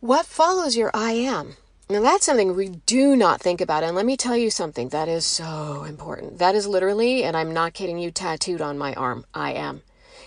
what 0.00 0.26
follows 0.26 0.76
your 0.76 0.90
I 0.92 1.12
am? 1.12 1.56
Now 1.88 2.02
that's 2.02 2.26
something 2.26 2.54
we 2.54 2.68
do 2.68 3.16
not 3.16 3.40
think 3.40 3.62
about. 3.62 3.82
And 3.82 3.96
let 3.96 4.04
me 4.04 4.16
tell 4.18 4.36
you 4.36 4.50
something 4.50 4.90
that 4.90 5.08
is 5.08 5.24
so 5.24 5.84
important. 5.84 6.38
That 6.38 6.54
is 6.54 6.66
literally, 6.66 7.24
and 7.24 7.34
I'm 7.34 7.54
not 7.54 7.72
kidding 7.72 7.98
you, 7.98 8.10
tattooed 8.10 8.60
on 8.60 8.76
my 8.76 8.92
arm. 8.92 9.24
I 9.32 9.54
am. 9.54 9.80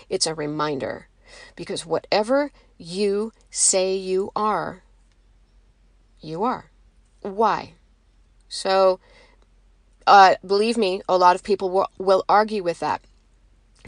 It's 0.08 0.26
a 0.26 0.34
reminder. 0.34 1.06
Because 1.54 1.86
whatever 1.86 2.50
you 2.78 3.32
say 3.48 3.94
you 3.94 4.32
are, 4.34 4.82
you 6.20 6.42
are. 6.42 6.72
Why? 7.20 7.74
So, 8.52 9.00
uh, 10.06 10.34
believe 10.46 10.76
me, 10.76 11.00
a 11.08 11.16
lot 11.16 11.36
of 11.36 11.42
people 11.42 11.70
will, 11.70 11.88
will 11.96 12.22
argue 12.28 12.62
with 12.62 12.80
that. 12.80 13.00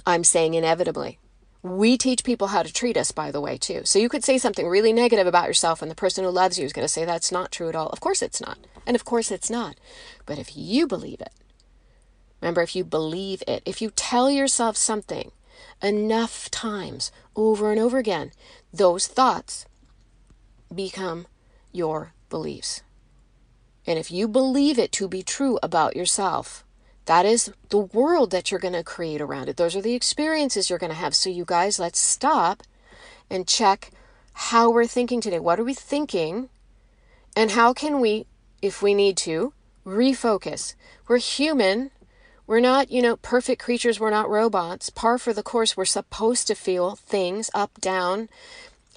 I'm 0.07 0.25
saying 0.25 0.55
inevitably. 0.55 1.19
We 1.63 1.99
teach 1.99 2.25
people 2.25 2.47
how 2.47 2.63
to 2.63 2.73
treat 2.73 2.97
us, 2.97 3.13
by 3.13 3.31
the 3.31 3.43
way, 3.43 3.59
too. 3.59 3.83
So 3.85 3.99
you 3.99 4.09
could 4.09 4.25
say 4.25 4.39
something 4.39 4.67
really 4.67 4.95
negative 4.95 5.27
about 5.27 5.49
yourself, 5.49 5.83
and 5.83 5.91
the 5.91 5.95
person 5.95 6.25
who 6.25 6.31
loves 6.31 6.59
you 6.59 6.65
is 6.65 6.73
going 6.73 6.85
to 6.85 6.93
say 6.93 7.05
that's 7.05 7.31
not 7.31 7.53
true 7.53 7.69
at 7.69 7.77
all. 7.77 7.89
Of 7.89 8.01
course 8.01 8.23
it's 8.23 8.41
not. 8.41 8.57
And 8.87 8.97
of 8.97 9.05
course 9.05 9.31
it's 9.31 9.51
not. 9.51 9.77
But 10.25 10.39
if 10.39 10.57
you 10.57 10.87
believe 10.87 11.21
it, 11.21 11.35
remember, 12.41 12.63
if 12.63 12.75
you 12.75 12.85
believe 12.85 13.43
it, 13.47 13.63
if 13.67 13.83
you 13.83 13.91
tell 13.91 14.31
yourself 14.31 14.79
something 14.79 15.31
enough 15.83 16.51
times 16.51 17.13
over 17.37 17.71
and 17.71 17.79
over 17.79 17.99
again, 17.99 18.33
those 18.73 19.07
thoughts 19.07 19.67
become 20.75 21.27
your 21.71 22.15
beliefs. 22.31 22.83
And 23.87 23.99
if 23.99 24.11
you 24.11 24.29
believe 24.29 24.79
it 24.79 24.93
to 24.93 25.09
be 25.09 25.23
true 25.23 25.59
about 25.63 25.97
yourself, 25.97 26.65
that 27.07 27.27
is 27.27 27.53
the 27.69 27.79
world 27.79 28.31
that 28.31 28.51
you're 28.51 28.61
going 28.61 28.75
to 28.75 28.83
create 28.83 29.21
around 29.21 29.49
it. 29.49 29.57
Those 29.57 29.77
are 29.77 29.83
the 29.83 29.95
experiences 29.95 30.71
you're 30.71 30.79
going 30.79 30.93
to 30.93 30.97
have. 30.97 31.15
So, 31.15 31.29
you 31.29 31.45
guys, 31.45 31.79
let's 31.79 31.99
stop 31.99 32.63
and 33.31 33.47
check 33.47 33.91
how 34.33 34.71
we're 34.71 34.87
thinking 34.87 35.21
today. 35.21 35.39
What 35.39 35.61
are 35.61 35.65
we 35.65 35.75
thinking? 35.75 36.49
And 37.37 37.51
how 37.51 37.73
can 37.73 38.01
we, 38.01 38.27
if 38.63 38.81
we 38.81 38.95
need 38.95 39.17
to, 39.19 39.53
refocus? 39.85 40.75
We're 41.07 41.19
human. 41.19 41.91
We're 42.47 42.61
not, 42.61 42.91
you 42.91 43.03
know, 43.03 43.17
perfect 43.17 43.63
creatures. 43.63 44.01
We're 44.01 44.11
not 44.11 44.31
robots. 44.31 44.89
Par 44.89 45.19
for 45.19 45.33
the 45.33 45.43
course, 45.43 45.77
we're 45.77 45.85
supposed 45.85 46.47
to 46.47 46.55
feel 46.55 46.97
things 46.97 47.51
up, 47.55 47.81
down, 47.81 48.29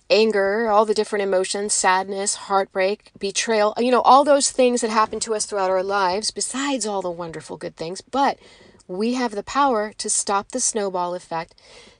anger, 0.09 0.67
all 0.67 0.85
the 0.85 0.93
different 0.93 1.23
emotions, 1.23 1.73
sadness, 1.73 2.35
heartbreak, 2.35 3.11
betrayal, 3.19 3.73
you 3.77 3.91
know, 3.91 4.01
all 4.01 4.23
those 4.23 4.51
things 4.51 4.81
that 4.81 4.89
happen 4.89 5.19
to 5.21 5.35
us 5.35 5.45
throughout 5.45 5.69
our 5.69 5.83
lives, 5.83 6.31
besides 6.31 6.85
all 6.85 7.01
the 7.01 7.11
wonderful 7.11 7.57
good 7.57 7.75
things. 7.75 8.01
But 8.01 8.39
we 8.87 9.13
have 9.15 9.31
the 9.31 9.43
power 9.43 9.93
to 9.97 10.09
stop 10.09 10.49
the 10.49 10.59
snowball 10.59 11.13
effect, 11.13 11.55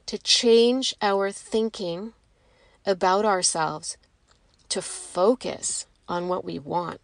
to 0.06 0.18
change 0.18 0.94
our 1.02 1.30
thinking 1.30 2.14
about 2.86 3.24
ourselves, 3.24 3.98
to 4.70 4.80
focus 4.80 5.86
on 6.08 6.28
what 6.28 6.44
we 6.44 6.58
want. 6.58 7.00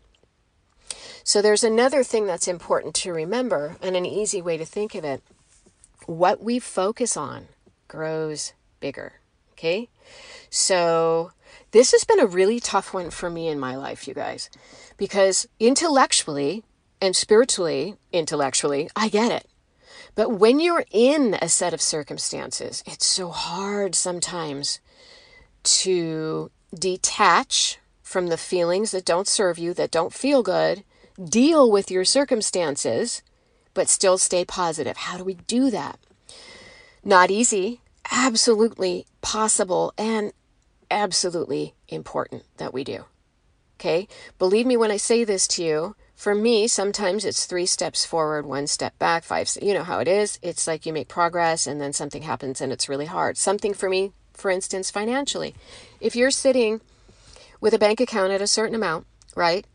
So 1.22 1.42
there's 1.42 1.64
another 1.64 2.02
thing 2.02 2.26
that's 2.26 2.48
important 2.48 2.94
to 2.96 3.12
remember, 3.12 3.76
and 3.82 3.96
an 3.96 4.06
easy 4.06 4.40
way 4.40 4.56
to 4.56 4.64
think 4.64 4.94
of 4.94 5.04
it. 5.04 5.22
What 6.06 6.42
we 6.42 6.58
focus 6.58 7.16
on 7.16 7.48
grows 7.88 8.52
bigger. 8.80 9.14
Okay? 9.64 9.88
So, 10.50 11.32
this 11.70 11.92
has 11.92 12.04
been 12.04 12.20
a 12.20 12.26
really 12.26 12.60
tough 12.60 12.92
one 12.92 13.08
for 13.08 13.30
me 13.30 13.48
in 13.48 13.58
my 13.58 13.76
life, 13.76 14.06
you 14.06 14.12
guys, 14.12 14.50
because 14.98 15.48
intellectually 15.58 16.62
and 17.00 17.16
spiritually, 17.16 17.96
intellectually, 18.12 18.90
I 18.94 19.08
get 19.08 19.32
it. 19.32 19.48
But 20.14 20.32
when 20.32 20.60
you're 20.60 20.84
in 20.90 21.38
a 21.40 21.48
set 21.48 21.72
of 21.72 21.80
circumstances, 21.80 22.84
it's 22.86 23.06
so 23.06 23.30
hard 23.30 23.94
sometimes 23.94 24.80
to 25.62 26.50
detach 26.78 27.78
from 28.02 28.26
the 28.26 28.36
feelings 28.36 28.90
that 28.90 29.06
don't 29.06 29.26
serve 29.26 29.58
you, 29.58 29.72
that 29.74 29.90
don't 29.90 30.12
feel 30.12 30.42
good, 30.42 30.84
deal 31.22 31.70
with 31.70 31.90
your 31.90 32.04
circumstances, 32.04 33.22
but 33.72 33.88
still 33.88 34.18
stay 34.18 34.44
positive. 34.44 34.98
How 34.98 35.16
do 35.16 35.24
we 35.24 35.34
do 35.34 35.70
that? 35.70 35.98
Not 37.02 37.30
easy, 37.30 37.80
absolutely 38.10 39.06
possible, 39.24 39.92
and 39.98 40.32
absolutely 40.90 41.74
important 41.88 42.44
that 42.58 42.72
we 42.72 42.84
do. 42.84 43.06
Okay? 43.80 44.06
Believe 44.38 44.66
me 44.66 44.76
when 44.76 44.90
I 44.90 44.96
say 44.96 45.24
this 45.24 45.48
to 45.48 45.64
you. 45.64 45.96
For 46.14 46.34
me, 46.34 46.68
sometimes 46.68 47.24
it's 47.24 47.44
three 47.44 47.66
steps 47.66 48.06
forward, 48.06 48.46
one 48.46 48.68
step 48.68 48.96
back, 48.98 49.24
five. 49.24 49.50
You 49.60 49.74
know 49.74 49.82
how 49.82 49.98
it 49.98 50.06
is. 50.06 50.38
It's 50.42 50.66
like 50.66 50.86
you 50.86 50.92
make 50.92 51.08
progress 51.08 51.66
and 51.66 51.80
then 51.80 51.92
something 51.92 52.22
happens 52.22 52.60
and 52.60 52.72
it's 52.72 52.88
really 52.88 53.06
hard. 53.06 53.36
Something 53.36 53.74
for 53.74 53.90
me, 53.90 54.12
for 54.32 54.50
instance, 54.50 54.90
financially. 54.90 55.54
If 56.00 56.14
you're 56.14 56.30
sitting 56.30 56.80
with 57.60 57.74
a 57.74 57.78
bank 57.78 58.00
account 58.00 58.32
at 58.32 58.40
a 58.40 58.46
certain 58.46 58.76
amount, 58.76 59.06
right? 59.34 59.66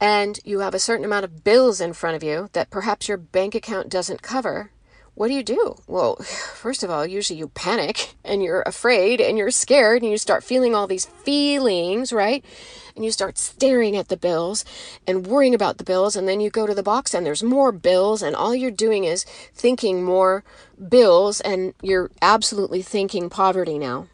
And 0.00 0.40
you 0.44 0.60
have 0.60 0.74
a 0.74 0.78
certain 0.78 1.04
amount 1.04 1.24
of 1.24 1.44
bills 1.44 1.80
in 1.80 1.92
front 1.92 2.16
of 2.16 2.22
you 2.22 2.48
that 2.52 2.70
perhaps 2.70 3.08
your 3.08 3.18
bank 3.18 3.54
account 3.54 3.90
doesn't 3.90 4.22
cover, 4.22 4.70
what 5.18 5.26
do 5.26 5.34
you 5.34 5.42
do? 5.42 5.74
Well, 5.88 6.14
first 6.54 6.84
of 6.84 6.90
all, 6.90 7.04
usually 7.04 7.40
you 7.40 7.48
panic 7.48 8.14
and 8.24 8.40
you're 8.40 8.62
afraid 8.62 9.20
and 9.20 9.36
you're 9.36 9.50
scared 9.50 10.02
and 10.02 10.10
you 10.12 10.16
start 10.16 10.44
feeling 10.44 10.76
all 10.76 10.86
these 10.86 11.06
feelings, 11.06 12.12
right? 12.12 12.44
And 12.94 13.04
you 13.04 13.10
start 13.10 13.36
staring 13.36 13.96
at 13.96 14.08
the 14.08 14.16
bills 14.16 14.64
and 15.08 15.26
worrying 15.26 15.56
about 15.56 15.78
the 15.78 15.84
bills. 15.84 16.14
And 16.14 16.28
then 16.28 16.40
you 16.40 16.50
go 16.50 16.68
to 16.68 16.74
the 16.74 16.84
box 16.84 17.14
and 17.14 17.26
there's 17.26 17.42
more 17.42 17.72
bills, 17.72 18.22
and 18.22 18.36
all 18.36 18.54
you're 18.54 18.70
doing 18.70 19.02
is 19.04 19.24
thinking 19.54 20.04
more 20.04 20.44
bills, 20.88 21.40
and 21.40 21.74
you're 21.82 22.10
absolutely 22.22 22.82
thinking 22.82 23.28
poverty 23.28 23.76
now, 23.76 24.06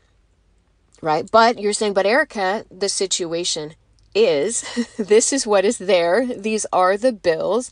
right? 1.02 1.30
But 1.30 1.60
you're 1.60 1.74
saying, 1.74 1.92
but 1.92 2.06
Erika, 2.06 2.64
the 2.70 2.88
situation 2.88 3.74
is 4.14 4.62
this 4.98 5.34
is 5.34 5.46
what 5.46 5.66
is 5.66 5.76
there, 5.76 6.26
these 6.26 6.64
are 6.72 6.96
the 6.96 7.12
bills 7.12 7.70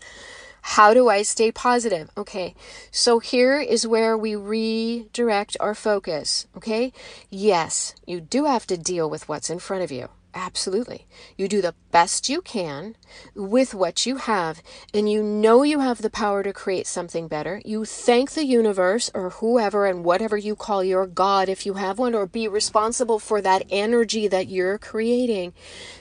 how 0.62 0.94
do 0.94 1.08
I 1.08 1.22
stay 1.22 1.52
positive? 1.52 2.10
Okay, 2.16 2.54
so 2.90 3.18
here 3.18 3.60
is 3.60 3.86
where 3.86 4.16
we 4.16 4.34
redirect 4.36 5.56
our 5.60 5.74
focus. 5.74 6.46
Okay, 6.56 6.92
yes, 7.30 7.94
you 8.06 8.20
do 8.20 8.44
have 8.44 8.66
to 8.68 8.78
deal 8.78 9.10
with 9.10 9.28
what's 9.28 9.50
in 9.50 9.58
front 9.58 9.82
of 9.82 9.92
you. 9.92 10.08
Absolutely. 10.34 11.06
You 11.36 11.46
do 11.46 11.60
the 11.60 11.74
best 11.90 12.30
you 12.30 12.40
can 12.40 12.96
with 13.34 13.74
what 13.74 14.06
you 14.06 14.16
have, 14.16 14.62
and 14.94 15.10
you 15.10 15.22
know 15.22 15.62
you 15.62 15.80
have 15.80 16.00
the 16.00 16.08
power 16.08 16.42
to 16.42 16.54
create 16.54 16.86
something 16.86 17.28
better. 17.28 17.60
You 17.66 17.84
thank 17.84 18.30
the 18.30 18.46
universe 18.46 19.10
or 19.12 19.28
whoever 19.28 19.84
and 19.84 20.04
whatever 20.04 20.38
you 20.38 20.56
call 20.56 20.82
your 20.82 21.06
God, 21.06 21.50
if 21.50 21.66
you 21.66 21.74
have 21.74 21.98
one, 21.98 22.14
or 22.14 22.26
be 22.26 22.48
responsible 22.48 23.18
for 23.18 23.42
that 23.42 23.64
energy 23.68 24.26
that 24.26 24.48
you're 24.48 24.78
creating. 24.78 25.52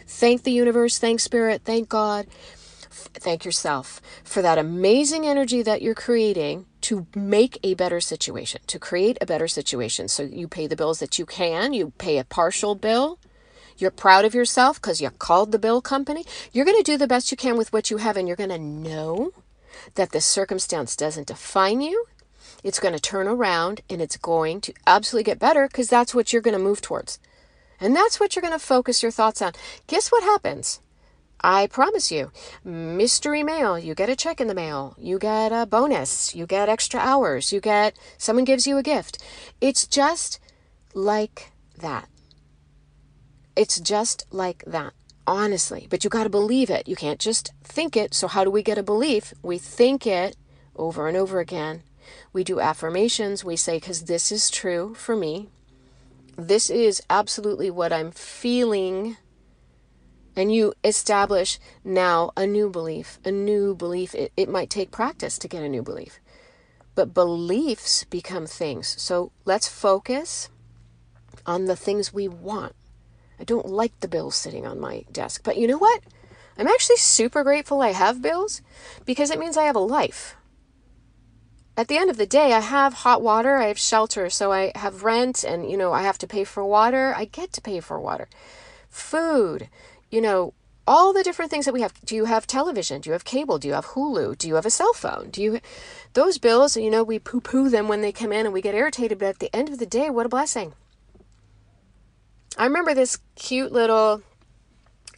Thank 0.08 0.44
the 0.44 0.52
universe, 0.52 0.98
thank 0.98 1.20
Spirit, 1.20 1.64
thank 1.66 1.90
God, 1.90 2.28
thank 2.92 3.46
yourself 3.46 4.02
for 4.24 4.42
that 4.42 4.58
amazing 4.58 5.26
energy 5.26 5.62
that 5.64 5.82
you're 5.82 5.96
creating 5.96 6.66
to 6.82 7.08
make 7.16 7.60
a 7.64 7.74
better 7.74 8.02
situation, 8.02 8.62
to 8.68 8.80
create 8.80 9.18
a 9.22 9.26
better 9.26 9.48
situation. 9.48 10.08
So 10.08 10.24
you 10.24 10.48
pay 10.48 10.68
the 10.68 10.76
bills 10.76 11.00
that 11.00 11.18
you 11.18 11.26
can, 11.26 11.74
you 11.74 11.92
pay 11.98 12.18
a 12.18 12.24
partial 12.24 12.76
bill 12.76 13.20
you're 13.78 13.90
proud 13.90 14.26
of 14.26 14.36
yourself 14.36 14.80
because 14.80 15.02
you 15.02 15.10
called 15.10 15.52
the 15.52 15.58
bill 15.58 15.82
company. 15.82 16.24
You're 16.52 16.66
going 16.66 16.78
to 16.78 16.84
do 16.84 16.98
the 16.98 17.08
best 17.08 17.32
you 17.32 17.38
can 17.38 17.58
with 17.58 17.74
what 17.74 17.90
you 17.90 17.98
have, 17.98 18.16
and 18.16 18.28
you're 18.28 18.38
going 18.38 18.50
to 18.52 18.60
know 18.60 19.32
that 19.96 20.12
the 20.12 20.22
circumstance 20.22 20.96
doesn't 20.96 21.28
define 21.28 21.82
you. 21.82 22.06
It's 22.64 22.80
going 22.80 22.94
to 22.94 23.00
turn 23.00 23.28
around 23.28 23.82
and 23.90 24.02
it's 24.02 24.18
going 24.18 24.62
to 24.62 24.74
absolutely 24.86 25.24
get 25.24 25.40
better 25.40 25.68
because 25.68 25.90
that's 25.90 26.14
what 26.14 26.32
you're 26.32 26.44
going 26.44 26.58
to 26.58 26.64
move 26.64 26.82
towards. 26.82 27.20
And 27.80 27.96
that's 27.96 28.20
what 28.20 28.36
you're 28.36 28.42
going 28.42 28.54
to 28.54 28.60
focus 28.60 29.02
your 29.02 29.12
thoughts 29.12 29.42
on. 29.42 29.54
Guess 29.88 30.12
what 30.12 30.24
happens? 30.24 30.80
I 31.44 31.68
promise 31.68 32.12
you, 32.12 32.32
mystery 32.64 33.42
mail, 33.42 33.78
you 33.78 33.96
get 33.96 34.10
a 34.10 34.16
check 34.16 34.40
in 34.40 34.48
the 34.48 34.54
mail, 34.54 34.96
you 34.98 35.18
get 35.18 35.52
a 35.52 35.66
bonus, 35.66 36.36
you 36.36 36.46
get 36.46 36.70
extra 36.70 37.00
hours, 37.00 37.52
you 37.52 37.60
get 37.60 37.98
someone 38.18 38.46
gives 38.46 38.68
you 38.68 38.78
a 38.78 38.84
gift. 38.84 39.18
It's 39.60 39.88
just 39.88 40.40
like 40.94 41.52
that. 41.80 42.08
It's 43.56 43.80
just 43.80 44.26
like 44.32 44.64
that, 44.68 44.94
honestly. 45.26 45.88
But 45.90 46.04
you 46.04 46.10
got 46.10 46.24
to 46.24 46.30
believe 46.30 46.70
it. 46.70 46.88
You 46.88 46.96
can't 46.96 47.20
just 47.20 47.52
think 47.64 47.98
it. 47.98 48.14
So, 48.14 48.28
how 48.28 48.44
do 48.44 48.52
we 48.52 48.64
get 48.64 48.78
a 48.78 48.84
belief? 48.84 49.34
We 49.42 49.58
think 49.58 50.06
it 50.06 50.38
over 50.76 51.08
and 51.08 51.18
over 51.18 51.40
again. 51.40 51.84
We 52.34 52.44
do 52.44 52.60
affirmations. 52.60 53.44
We 53.44 53.56
say, 53.56 53.78
because 53.78 54.04
this 54.04 54.32
is 54.32 54.50
true 54.50 54.94
for 54.94 55.16
me. 55.16 55.50
This 56.38 56.70
is 56.70 57.02
absolutely 57.10 57.70
what 57.70 57.92
I'm 57.92 58.12
feeling. 58.12 59.18
And 60.36 60.54
you 60.54 60.74
establish 60.84 61.60
now 61.84 62.32
a 62.38 62.48
new 62.48 62.70
belief, 62.70 63.20
a 63.26 63.32
new 63.32 63.76
belief. 63.76 64.16
It, 64.16 64.32
it 64.38 64.50
might 64.50 64.70
take 64.70 64.92
practice 64.92 65.38
to 65.40 65.48
get 65.48 65.64
a 65.64 65.70
new 65.70 65.84
belief, 65.84 66.20
but 66.96 67.14
beliefs 67.14 68.06
become 68.06 68.46
things. 68.46 68.96
So 69.02 69.32
let's 69.44 69.68
focus 69.68 70.50
on 71.46 71.66
the 71.66 71.76
things 71.76 72.14
we 72.14 72.28
want. 72.28 72.76
I 73.40 73.44
don't 73.44 73.68
like 73.68 74.00
the 74.00 74.08
bills 74.08 74.36
sitting 74.36 74.66
on 74.66 74.80
my 74.80 75.04
desk. 75.12 75.42
But 75.44 75.58
you 75.58 75.68
know 75.68 75.78
what? 75.78 76.02
I'm 76.58 76.68
actually 76.68 76.98
super 76.98 77.44
grateful 77.44 77.82
I 77.82 77.92
have 77.92 78.22
bills 78.22 78.62
because 79.06 79.32
it 79.32 79.40
means 79.40 79.58
I 79.58 79.64
have 79.64 79.76
a 79.76 79.80
life. 79.80 80.36
At 81.76 81.88
the 81.88 81.98
end 81.98 82.10
of 82.10 82.18
the 82.18 82.28
day, 82.28 82.54
I 82.54 82.60
have 82.60 82.94
hot 82.94 83.22
water, 83.22 83.56
I 83.56 83.68
have 83.68 83.80
shelter, 83.80 84.30
so 84.30 84.52
I 84.52 84.72
have 84.76 85.04
rent 85.04 85.44
and 85.44 85.72
you 85.72 85.78
know, 85.78 85.94
I 85.94 86.04
have 86.04 86.18
to 86.20 86.28
pay 86.28 86.44
for 86.44 86.64
water. 86.66 87.14
I 87.16 87.26
get 87.26 87.52
to 87.54 87.62
pay 87.62 87.80
for 87.80 88.00
water. 88.00 88.30
Food, 88.90 89.70
you 90.12 90.22
know, 90.22 90.54
all 90.88 91.14
the 91.14 91.24
different 91.24 91.50
things 91.50 91.66
that 91.66 91.74
we 91.74 91.82
have. 91.82 91.94
Do 92.06 92.16
you 92.16 92.26
have 92.26 92.46
television? 92.46 93.02
Do 93.02 93.10
you 93.10 93.14
have 93.14 93.24
cable? 93.24 93.58
Do 93.58 93.68
you 93.68 93.74
have 93.74 93.88
Hulu? 93.88 94.38
Do 94.38 94.48
you 94.48 94.56
have 94.56 94.66
a 94.66 94.70
cell 94.70 94.94
phone? 94.94 95.30
Do 95.30 95.42
you 95.42 95.62
those 96.14 96.38
bills, 96.38 96.76
you 96.76 96.90
know, 96.90 97.04
we 97.04 97.20
poo-poo 97.20 97.70
them 97.70 97.88
when 97.88 98.02
they 98.02 98.12
come 98.12 98.34
in 98.34 98.46
and 98.46 98.54
we 98.54 98.62
get 98.62 98.76
irritated, 98.76 99.20
but 99.20 99.30
at 99.30 99.40
the 99.40 99.56
end 99.56 99.70
of 99.70 99.80
the 99.80 99.86
day, 99.86 100.10
what 100.10 100.26
a 100.26 100.30
blessing. 100.30 100.74
I 102.58 102.66
remember 102.66 102.94
this 102.94 103.18
cute 103.36 103.72
little, 103.72 104.22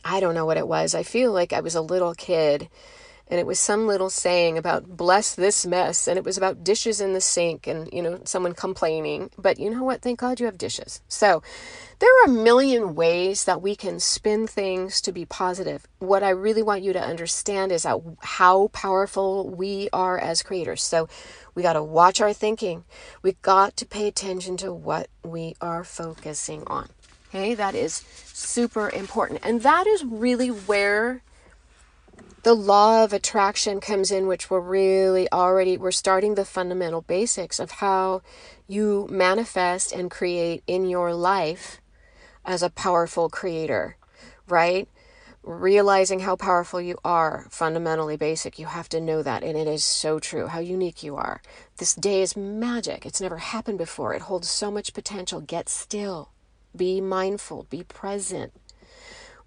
I 0.06 0.20
don't 0.20 0.36
know 0.36 0.46
what 0.46 0.58
it 0.58 0.68
was. 0.68 0.94
I 0.94 1.02
feel 1.02 1.32
like 1.32 1.52
I 1.52 1.62
was 1.62 1.74
a 1.74 1.82
little 1.82 2.14
kid 2.14 2.70
and 3.28 3.40
it 3.40 3.48
was 3.48 3.60
some 3.60 3.88
little 3.88 4.12
saying 4.12 4.58
about 4.58 4.96
bless 4.96 5.34
this 5.34 5.66
mess 5.66 6.08
and 6.08 6.18
it 6.18 6.24
was 6.24 6.38
about 6.38 6.64
dishes 6.64 7.02
in 7.02 7.14
the 7.14 7.22
sink 7.22 7.66
and 7.66 7.90
you 7.92 8.02
know 8.02 8.20
someone 8.26 8.54
complaining 8.54 9.30
but 9.38 9.58
you 9.60 9.70
know 9.70 9.84
what 9.84 10.02
thank 10.02 10.20
god 10.20 10.40
you 10.40 10.46
have 10.46 10.58
dishes 10.58 11.02
so 11.08 11.42
there 12.00 12.10
are 12.22 12.26
a 12.26 12.44
million 12.44 12.96
ways 12.96 13.46
that 13.46 13.62
we 13.62 13.76
can 13.76 14.00
spin 14.00 14.48
things 14.48 15.02
to 15.02 15.12
be 15.12 15.26
positive. 15.26 15.88
What 16.00 16.24
i 16.24 16.30
really 16.30 16.64
want 16.64 16.84
you 16.84 16.94
to 16.94 17.02
understand 17.02 17.72
is 17.72 17.84
that 17.84 18.00
how 18.22 18.70
powerful 18.70 19.50
we 19.50 19.90
are 19.94 20.18
as 20.18 20.44
creators. 20.44 20.84
So 20.84 21.08
we 21.56 21.62
got 21.62 21.74
to 21.74 21.84
watch 21.84 22.20
our 22.20 22.34
thinking. 22.34 22.84
We 23.22 23.34
got 23.42 23.78
to 23.78 23.86
pay 23.86 24.08
attention 24.08 24.58
to 24.58 24.74
what 24.74 25.08
we 25.24 25.56
are 25.62 25.84
focusing 25.84 26.64
on. 26.68 26.90
Okay, 27.30 27.56
that 27.56 27.74
is 27.74 28.04
super 28.34 28.90
important. 28.90 29.40
And 29.44 29.62
that 29.62 29.88
is 29.88 30.04
really 30.04 30.50
where 30.50 31.24
the 32.44 32.54
law 32.54 33.04
of 33.04 33.14
attraction 33.14 33.80
comes 33.80 34.12
in, 34.12 34.28
which 34.28 34.50
we're 34.50 34.60
really 34.60 35.32
already, 35.32 35.78
we're 35.78 35.92
starting 35.92 36.36
the 36.36 36.46
fundamental 36.46 37.02
basics 37.02 37.60
of 37.60 37.72
how 37.72 38.22
you 38.68 39.08
manifest 39.10 39.94
and 39.94 40.12
create 40.12 40.62
in 40.68 40.86
your 40.86 41.14
life 41.14 41.80
as 42.46 42.64
a 42.64 42.70
powerful 42.70 43.30
creator, 43.30 43.98
right? 44.48 44.88
Realizing 45.44 46.22
how 46.22 46.36
powerful 46.36 46.80
you 46.80 46.98
are, 47.04 47.48
fundamentally 47.50 48.16
basic. 48.16 48.58
You 48.58 48.68
have 48.68 48.88
to 48.90 49.02
know 49.02 49.22
that. 49.24 49.44
And 49.44 49.58
it 49.58 49.68
is 49.68 49.84
so 49.84 50.20
true 50.20 50.48
how 50.48 50.60
unique 50.60 51.04
you 51.04 51.16
are. 51.16 51.42
This 51.78 51.96
day 51.96 52.22
is 52.22 52.38
magic. 52.38 53.06
It's 53.06 53.22
never 53.22 53.38
happened 53.38 53.78
before. 53.78 54.14
It 54.14 54.24
holds 54.24 54.50
so 54.50 54.72
much 54.72 54.94
potential. 54.94 55.42
Get 55.42 55.68
still 55.68 56.30
be 56.76 57.02
mindful, 57.02 57.68
be 57.70 57.84
present. 57.84 58.54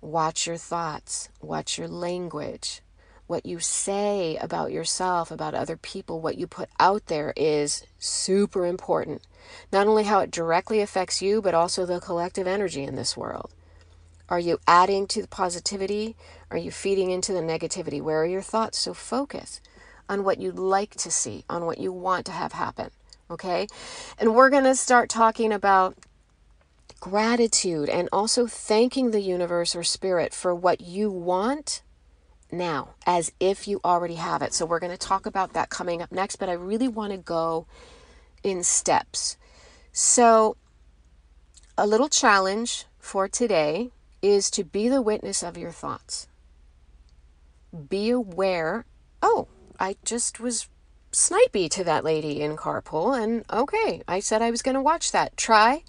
Watch 0.00 0.46
your 0.46 0.56
thoughts, 0.56 1.28
watch 1.40 1.78
your 1.78 1.88
language. 1.88 2.82
What 3.26 3.44
you 3.44 3.58
say 3.58 4.36
about 4.36 4.70
yourself, 4.70 5.32
about 5.32 5.54
other 5.54 5.76
people, 5.76 6.20
what 6.20 6.38
you 6.38 6.46
put 6.46 6.68
out 6.78 7.06
there 7.06 7.32
is 7.36 7.84
super 7.98 8.64
important. 8.64 9.22
Not 9.72 9.86
only 9.86 10.04
how 10.04 10.20
it 10.20 10.30
directly 10.30 10.80
affects 10.80 11.22
you, 11.22 11.42
but 11.42 11.54
also 11.54 11.84
the 11.84 12.00
collective 12.00 12.46
energy 12.46 12.82
in 12.84 12.96
this 12.96 13.16
world. 13.16 13.52
Are 14.28 14.40
you 14.40 14.58
adding 14.66 15.06
to 15.08 15.22
the 15.22 15.28
positivity? 15.28 16.16
Are 16.50 16.56
you 16.56 16.70
feeding 16.70 17.10
into 17.10 17.32
the 17.32 17.40
negativity? 17.40 18.02
Where 18.02 18.22
are 18.22 18.26
your 18.26 18.42
thoughts? 18.42 18.78
So 18.78 18.92
focus 18.92 19.60
on 20.08 20.24
what 20.24 20.38
you'd 20.38 20.58
like 20.58 20.94
to 20.96 21.10
see, 21.10 21.44
on 21.48 21.66
what 21.66 21.78
you 21.78 21.92
want 21.92 22.26
to 22.26 22.32
have 22.32 22.52
happen. 22.52 22.90
Okay? 23.30 23.66
And 24.18 24.34
we're 24.34 24.50
going 24.50 24.64
to 24.64 24.74
start 24.74 25.08
talking 25.08 25.52
about 25.52 25.96
gratitude 27.00 27.88
and 27.88 28.08
also 28.12 28.46
thanking 28.46 29.10
the 29.10 29.20
universe 29.20 29.76
or 29.76 29.84
spirit 29.84 30.32
for 30.32 30.54
what 30.54 30.80
you 30.80 31.10
want 31.10 31.82
now 32.50 32.94
as 33.06 33.32
if 33.40 33.68
you 33.68 33.80
already 33.84 34.14
have 34.14 34.42
it. 34.42 34.54
So 34.54 34.64
we're 34.66 34.78
going 34.78 34.92
to 34.92 34.98
talk 34.98 35.26
about 35.26 35.52
that 35.52 35.68
coming 35.68 36.02
up 36.02 36.12
next, 36.12 36.36
but 36.36 36.48
I 36.48 36.52
really 36.52 36.88
want 36.88 37.12
to 37.12 37.18
go 37.18 37.66
in 38.46 38.62
steps. 38.62 39.36
So 39.92 40.56
a 41.76 41.84
little 41.84 42.08
challenge 42.08 42.86
for 42.98 43.26
today 43.26 43.90
is 44.22 44.50
to 44.52 44.62
be 44.62 44.88
the 44.88 45.02
witness 45.02 45.42
of 45.42 45.58
your 45.58 45.72
thoughts. 45.72 46.28
Be 47.88 48.10
aware, 48.10 48.86
oh, 49.20 49.48
I 49.80 49.96
just 50.04 50.38
was 50.38 50.68
snipey 51.10 51.68
to 51.70 51.82
that 51.82 52.04
lady 52.04 52.40
in 52.40 52.56
carpool 52.56 53.20
and 53.20 53.44
okay, 53.50 54.02
I 54.06 54.20
said 54.20 54.42
I 54.42 54.52
was 54.52 54.62
going 54.62 54.76
to 54.76 54.80
watch 54.80 55.10
that. 55.10 55.36
Try 55.36 55.82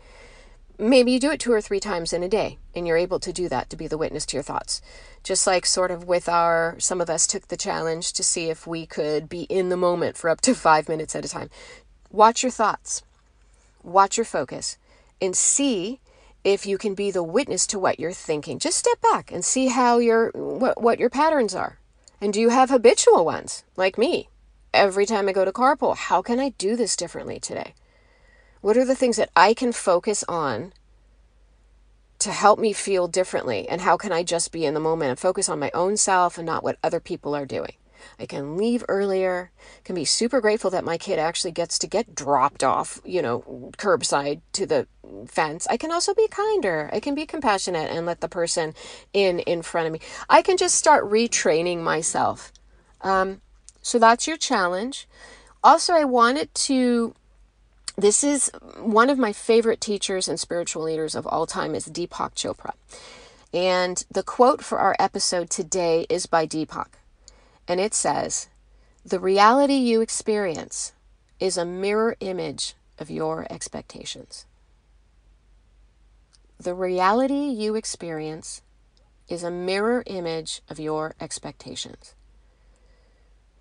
maybe 0.80 1.12
you 1.12 1.20
do 1.20 1.32
it 1.32 1.39
two 1.39 1.52
or 1.52 1.62
three 1.62 1.80
times 1.80 2.13
in 2.13 2.22
a 2.22 2.30
day 2.30 2.58
and 2.76 2.86
you're 2.86 2.98
able 2.98 3.20
to 3.20 3.34
do 3.34 3.50
that 3.50 3.70
to 3.70 3.76
be 3.76 3.88
the 3.88 3.98
witness 3.98 4.26
to 4.28 4.38
your 4.38 4.43
thoughts 4.43 4.82
just 5.24 5.48
like 5.48 5.65
sort 5.65 5.89
of 5.89 6.04
with 6.04 6.30
our 6.30 6.76
some 6.78 7.02
of 7.02 7.10
us 7.10 7.26
took 7.26 7.48
the 7.48 7.58
challenge 7.58 8.13
to 8.13 8.24
see 8.24 8.50
if 8.50 8.67
we 8.67 8.86
could 8.86 9.28
be 9.28 9.43
in 9.43 9.70
the 9.70 9.78
moment 9.78 10.15
for 10.15 10.30
up 10.30 10.39
to 10.39 10.54
five 10.54 10.88
minutes 10.88 11.15
at 11.15 11.26
a 11.26 11.30
time 11.30 11.50
watch 12.12 12.43
your 12.43 12.52
thoughts. 12.52 13.04
Watch 13.84 14.17
your 14.17 14.26
focus. 14.26 14.78
And 15.22 15.36
see 15.36 16.00
if 16.43 16.65
you 16.65 16.78
can 16.78 16.93
be 16.93 17.12
the 17.12 17.24
witness 17.24 17.67
to 17.67 17.80
what 17.80 18.00
you're 18.00 18.13
thinking. 18.13 18.60
Just 18.60 18.78
step 18.78 19.02
back 19.02 19.32
and 19.32 19.43
see 19.43 19.67
how 19.67 19.98
your 19.98 20.32
what, 20.32 20.82
what 20.82 21.00
your 21.00 21.10
patterns 21.10 21.54
are. 21.54 21.80
And 22.22 22.34
do 22.34 22.39
you 22.39 22.50
have 22.50 22.70
habitual 22.70 23.26
ones 23.26 23.63
like 23.76 23.98
me? 23.98 24.30
Every 24.74 25.06
time 25.06 25.28
i 25.28 25.32
go 25.32 25.46
to 25.46 25.52
carpool 25.52 25.96
how 25.96 26.22
can 26.22 26.39
i 26.39 26.50
do 26.50 26.76
this 26.76 26.96
differently 26.96 27.39
today? 27.39 27.74
What 28.62 28.78
are 28.78 28.86
the 28.86 28.96
things 28.96 29.17
that 29.17 29.30
I 29.36 29.54
can 29.54 29.72
focus 29.72 30.24
on 30.28 30.74
to 32.20 32.32
help 32.32 32.60
me 32.60 32.74
feel 32.74 33.08
differently? 33.08 33.67
And 33.70 33.82
how 33.82 33.98
can 33.98 34.12
I 34.12 34.24
just 34.24 34.52
be 34.52 34.65
in 34.65 34.74
the 34.74 34.80
moment 34.80 35.10
and 35.12 35.20
focus 35.20 35.48
on 35.48 35.60
my 35.60 35.72
own 35.74 35.98
self 35.98 36.38
and 36.38 36.46
not 36.46 36.63
what 36.63 36.78
other 36.84 37.00
people 37.00 37.36
are 37.36 37.46
doing? 37.46 37.74
I 38.20 38.26
can 38.26 38.58
leave 38.58 38.84
earlier, 38.88 39.52
can 39.84 39.96
be 39.96 40.06
super 40.06 40.41
grateful 40.41 40.72
that 40.72 40.84
my 40.84 40.98
kid 40.98 41.20
actually 41.20 41.52
gets 41.52 41.78
to 41.80 41.88
get 41.88 42.15
dropped 42.15 42.63
off, 42.63 43.00
you 43.06 43.22
know, 43.22 43.72
curbside 43.78 44.41
to 44.54 44.65
the 44.65 44.88
fence. 45.28 45.67
I 45.70 45.78
can 45.78 45.91
also 45.91 46.13
be 46.13 46.28
kinder. 46.28 46.89
I 46.91 47.00
can 47.00 47.15
be 47.15 47.26
compassionate 47.26 47.91
and 47.91 48.06
let 48.06 48.22
the 48.22 48.30
person 48.30 48.74
in 49.13 49.39
in 49.39 49.62
front 49.62 49.88
of 49.88 49.93
me. 49.93 50.00
I 50.30 50.41
can 50.41 50.58
just 50.58 50.76
start 50.76 51.06
retraining 51.06 51.82
myself. 51.82 52.52
Um, 53.02 53.41
so 53.82 54.00
that's 54.00 54.28
your 54.28 54.38
challenge. 54.38 55.08
Also, 55.63 55.93
I 55.93 56.04
wanted 56.04 56.54
to 56.56 57.13
this 57.98 58.24
is 58.24 58.52
one 58.80 59.10
of 59.10 59.17
my 59.17 59.34
favorite 59.34 59.82
teachers 59.82 60.28
and 60.28 60.39
spiritual 60.39 60.84
leaders 60.84 61.15
of 61.15 61.26
all 61.26 61.48
time 61.48 61.74
is 61.74 61.88
Deepak 61.88 62.36
Chopra. 62.36 62.74
And 63.52 64.06
the 64.12 64.22
quote 64.22 64.63
for 64.63 64.78
our 64.78 64.96
episode 65.00 65.50
today 65.50 66.06
is 66.10 66.28
by 66.28 66.46
Deepak. 66.46 66.89
And 67.68 67.80
it 67.80 67.94
says, 67.94 68.48
The 69.06 69.20
reality 69.20 69.76
you 69.76 70.02
experience 70.02 70.94
is 71.40 71.58
a 71.58 71.66
mirror 71.66 72.16
image 72.20 72.76
of 73.00 73.10
your 73.10 73.46
expectations. 73.50 74.46
The 76.60 76.74
reality 76.74 77.50
you 77.50 77.76
experience 77.76 78.62
is 79.28 79.44
a 79.44 79.52
mirror 79.52 80.04
image 80.08 80.62
of 80.70 80.80
your 80.80 81.14
expectations. 81.20 82.16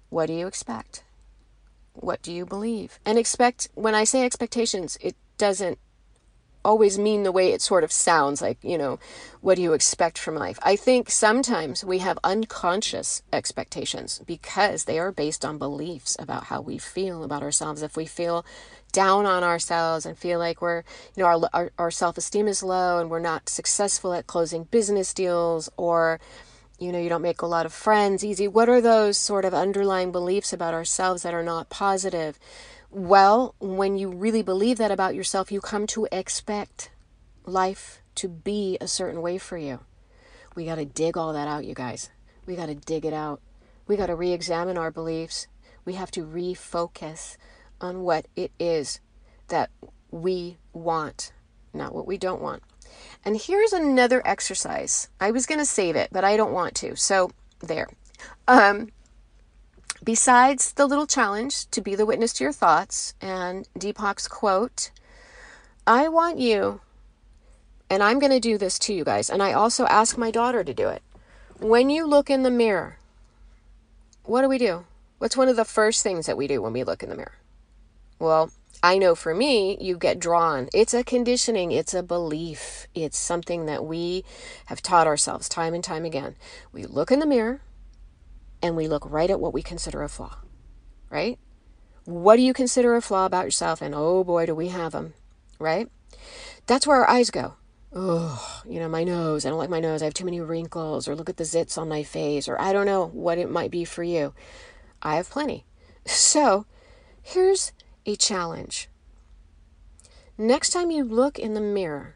What 0.08 0.26
do 0.26 0.32
you 0.32 0.46
expect? 0.46 1.02
What 1.92 2.22
do 2.22 2.32
you 2.32 2.46
believe? 2.46 2.98
And 3.04 3.18
expect, 3.18 3.68
when 3.74 3.94
I 3.94 4.04
say 4.04 4.24
expectations, 4.24 4.96
it 5.00 5.16
doesn't 5.36 5.78
always 6.66 6.98
mean 6.98 7.22
the 7.22 7.32
way 7.32 7.52
it 7.52 7.62
sort 7.62 7.84
of 7.84 7.92
sounds 7.92 8.42
like, 8.42 8.58
you 8.62 8.76
know, 8.76 8.98
what 9.40 9.54
do 9.54 9.62
you 9.62 9.72
expect 9.72 10.18
from 10.18 10.34
life? 10.34 10.58
I 10.64 10.74
think 10.74 11.10
sometimes 11.10 11.84
we 11.84 11.98
have 12.00 12.18
unconscious 12.24 13.22
expectations 13.32 14.20
because 14.26 14.84
they 14.84 14.98
are 14.98 15.12
based 15.12 15.44
on 15.44 15.58
beliefs 15.58 16.16
about 16.18 16.44
how 16.44 16.60
we 16.60 16.76
feel 16.76 17.22
about 17.22 17.44
ourselves. 17.44 17.82
If 17.82 17.96
we 17.96 18.04
feel 18.04 18.44
down 18.90 19.26
on 19.26 19.44
ourselves 19.44 20.04
and 20.04 20.18
feel 20.18 20.40
like 20.40 20.60
we're, 20.60 20.82
you 21.14 21.22
know, 21.22 21.26
our, 21.26 21.48
our, 21.52 21.70
our 21.78 21.90
self 21.92 22.18
esteem 22.18 22.48
is 22.48 22.64
low 22.64 22.98
and 22.98 23.10
we're 23.10 23.20
not 23.20 23.48
successful 23.48 24.12
at 24.12 24.26
closing 24.26 24.64
business 24.64 25.14
deals 25.14 25.70
or, 25.76 26.18
you 26.80 26.90
know, 26.90 26.98
you 26.98 27.08
don't 27.08 27.22
make 27.22 27.42
a 27.42 27.46
lot 27.46 27.64
of 27.64 27.72
friends 27.72 28.24
easy. 28.24 28.48
What 28.48 28.68
are 28.68 28.80
those 28.80 29.16
sort 29.16 29.44
of 29.44 29.54
underlying 29.54 30.10
beliefs 30.10 30.52
about 30.52 30.74
ourselves 30.74 31.22
that 31.22 31.32
are 31.32 31.44
not 31.44 31.70
positive? 31.70 32.40
Well, 32.90 33.54
when 33.58 33.98
you 33.98 34.10
really 34.10 34.42
believe 34.42 34.78
that 34.78 34.90
about 34.90 35.14
yourself, 35.14 35.50
you 35.50 35.60
come 35.60 35.86
to 35.88 36.08
expect 36.12 36.90
life 37.44 38.00
to 38.16 38.28
be 38.28 38.78
a 38.80 38.88
certain 38.88 39.22
way 39.22 39.38
for 39.38 39.58
you. 39.58 39.80
We 40.54 40.64
got 40.64 40.76
to 40.76 40.84
dig 40.84 41.16
all 41.16 41.32
that 41.32 41.48
out, 41.48 41.64
you 41.64 41.74
guys. 41.74 42.10
We 42.46 42.56
got 42.56 42.66
to 42.66 42.74
dig 42.74 43.04
it 43.04 43.12
out. 43.12 43.40
We 43.86 43.96
got 43.96 44.06
to 44.06 44.16
re 44.16 44.32
examine 44.32 44.78
our 44.78 44.90
beliefs. 44.90 45.46
We 45.84 45.94
have 45.94 46.10
to 46.12 46.24
refocus 46.24 47.36
on 47.80 48.02
what 48.02 48.26
it 48.34 48.52
is 48.58 49.00
that 49.48 49.70
we 50.10 50.56
want, 50.72 51.32
not 51.72 51.94
what 51.94 52.06
we 52.06 52.18
don't 52.18 52.40
want. 52.40 52.62
And 53.24 53.36
here's 53.36 53.72
another 53.72 54.22
exercise. 54.26 55.08
I 55.20 55.30
was 55.30 55.46
going 55.46 55.58
to 55.58 55.66
save 55.66 55.96
it, 55.96 56.08
but 56.10 56.24
I 56.24 56.36
don't 56.36 56.52
want 56.52 56.74
to. 56.76 56.96
So, 56.96 57.30
there. 57.60 57.88
Um, 58.48 58.88
Besides 60.06 60.74
the 60.74 60.86
little 60.86 61.08
challenge 61.08 61.68
to 61.72 61.80
be 61.80 61.96
the 61.96 62.06
witness 62.06 62.32
to 62.34 62.44
your 62.44 62.52
thoughts 62.52 63.14
and 63.20 63.68
Deepak's 63.76 64.28
quote, 64.28 64.92
I 65.84 66.06
want 66.06 66.38
you, 66.38 66.80
and 67.90 68.04
I'm 68.04 68.20
going 68.20 68.30
to 68.30 68.38
do 68.38 68.56
this 68.56 68.78
to 68.78 68.94
you 68.94 69.02
guys, 69.02 69.28
and 69.28 69.42
I 69.42 69.52
also 69.52 69.84
ask 69.86 70.16
my 70.16 70.30
daughter 70.30 70.62
to 70.62 70.72
do 70.72 70.86
it. 70.86 71.02
When 71.58 71.90
you 71.90 72.06
look 72.06 72.30
in 72.30 72.44
the 72.44 72.52
mirror, 72.52 72.98
what 74.22 74.42
do 74.42 74.48
we 74.48 74.58
do? 74.58 74.84
What's 75.18 75.36
one 75.36 75.48
of 75.48 75.56
the 75.56 75.64
first 75.64 76.04
things 76.04 76.26
that 76.26 76.36
we 76.36 76.46
do 76.46 76.62
when 76.62 76.72
we 76.72 76.84
look 76.84 77.02
in 77.02 77.08
the 77.08 77.16
mirror? 77.16 77.38
Well, 78.20 78.52
I 78.84 78.98
know 78.98 79.16
for 79.16 79.34
me, 79.34 79.76
you 79.80 79.96
get 79.96 80.20
drawn. 80.20 80.68
It's 80.72 80.94
a 80.94 81.02
conditioning, 81.02 81.72
it's 81.72 81.94
a 81.94 82.02
belief, 82.04 82.86
it's 82.94 83.18
something 83.18 83.66
that 83.66 83.84
we 83.84 84.24
have 84.66 84.82
taught 84.82 85.08
ourselves 85.08 85.48
time 85.48 85.74
and 85.74 85.82
time 85.82 86.04
again. 86.04 86.36
We 86.70 86.84
look 86.84 87.10
in 87.10 87.18
the 87.18 87.26
mirror, 87.26 87.60
and 88.62 88.76
we 88.76 88.88
look 88.88 89.08
right 89.10 89.30
at 89.30 89.40
what 89.40 89.54
we 89.54 89.62
consider 89.62 90.02
a 90.02 90.08
flaw, 90.08 90.38
right? 91.10 91.38
What 92.04 92.36
do 92.36 92.42
you 92.42 92.52
consider 92.52 92.94
a 92.94 93.02
flaw 93.02 93.26
about 93.26 93.44
yourself? 93.44 93.82
And 93.82 93.94
oh 93.94 94.24
boy, 94.24 94.46
do 94.46 94.54
we 94.54 94.68
have 94.68 94.92
them, 94.92 95.14
right? 95.58 95.88
That's 96.66 96.86
where 96.86 96.98
our 96.98 97.10
eyes 97.10 97.30
go. 97.30 97.54
Oh, 97.92 98.62
you 98.68 98.78
know, 98.78 98.88
my 98.88 99.04
nose. 99.04 99.46
I 99.46 99.48
don't 99.48 99.58
like 99.58 99.70
my 99.70 99.80
nose. 99.80 100.02
I 100.02 100.04
have 100.04 100.14
too 100.14 100.24
many 100.24 100.40
wrinkles. 100.40 101.08
Or 101.08 101.16
look 101.16 101.30
at 101.30 101.36
the 101.36 101.44
zits 101.44 101.78
on 101.78 101.88
my 101.88 102.02
face. 102.02 102.46
Or 102.48 102.60
I 102.60 102.72
don't 102.72 102.86
know 102.86 103.06
what 103.06 103.38
it 103.38 103.50
might 103.50 103.70
be 103.70 103.84
for 103.84 104.02
you. 104.02 104.34
I 105.02 105.16
have 105.16 105.30
plenty. 105.30 105.64
So 106.08 106.66
here's 107.20 107.72
a 108.04 108.14
challenge. 108.14 108.88
Next 110.38 110.70
time 110.70 110.92
you 110.92 111.02
look 111.02 111.36
in 111.36 111.54
the 111.54 111.60
mirror, 111.60 112.14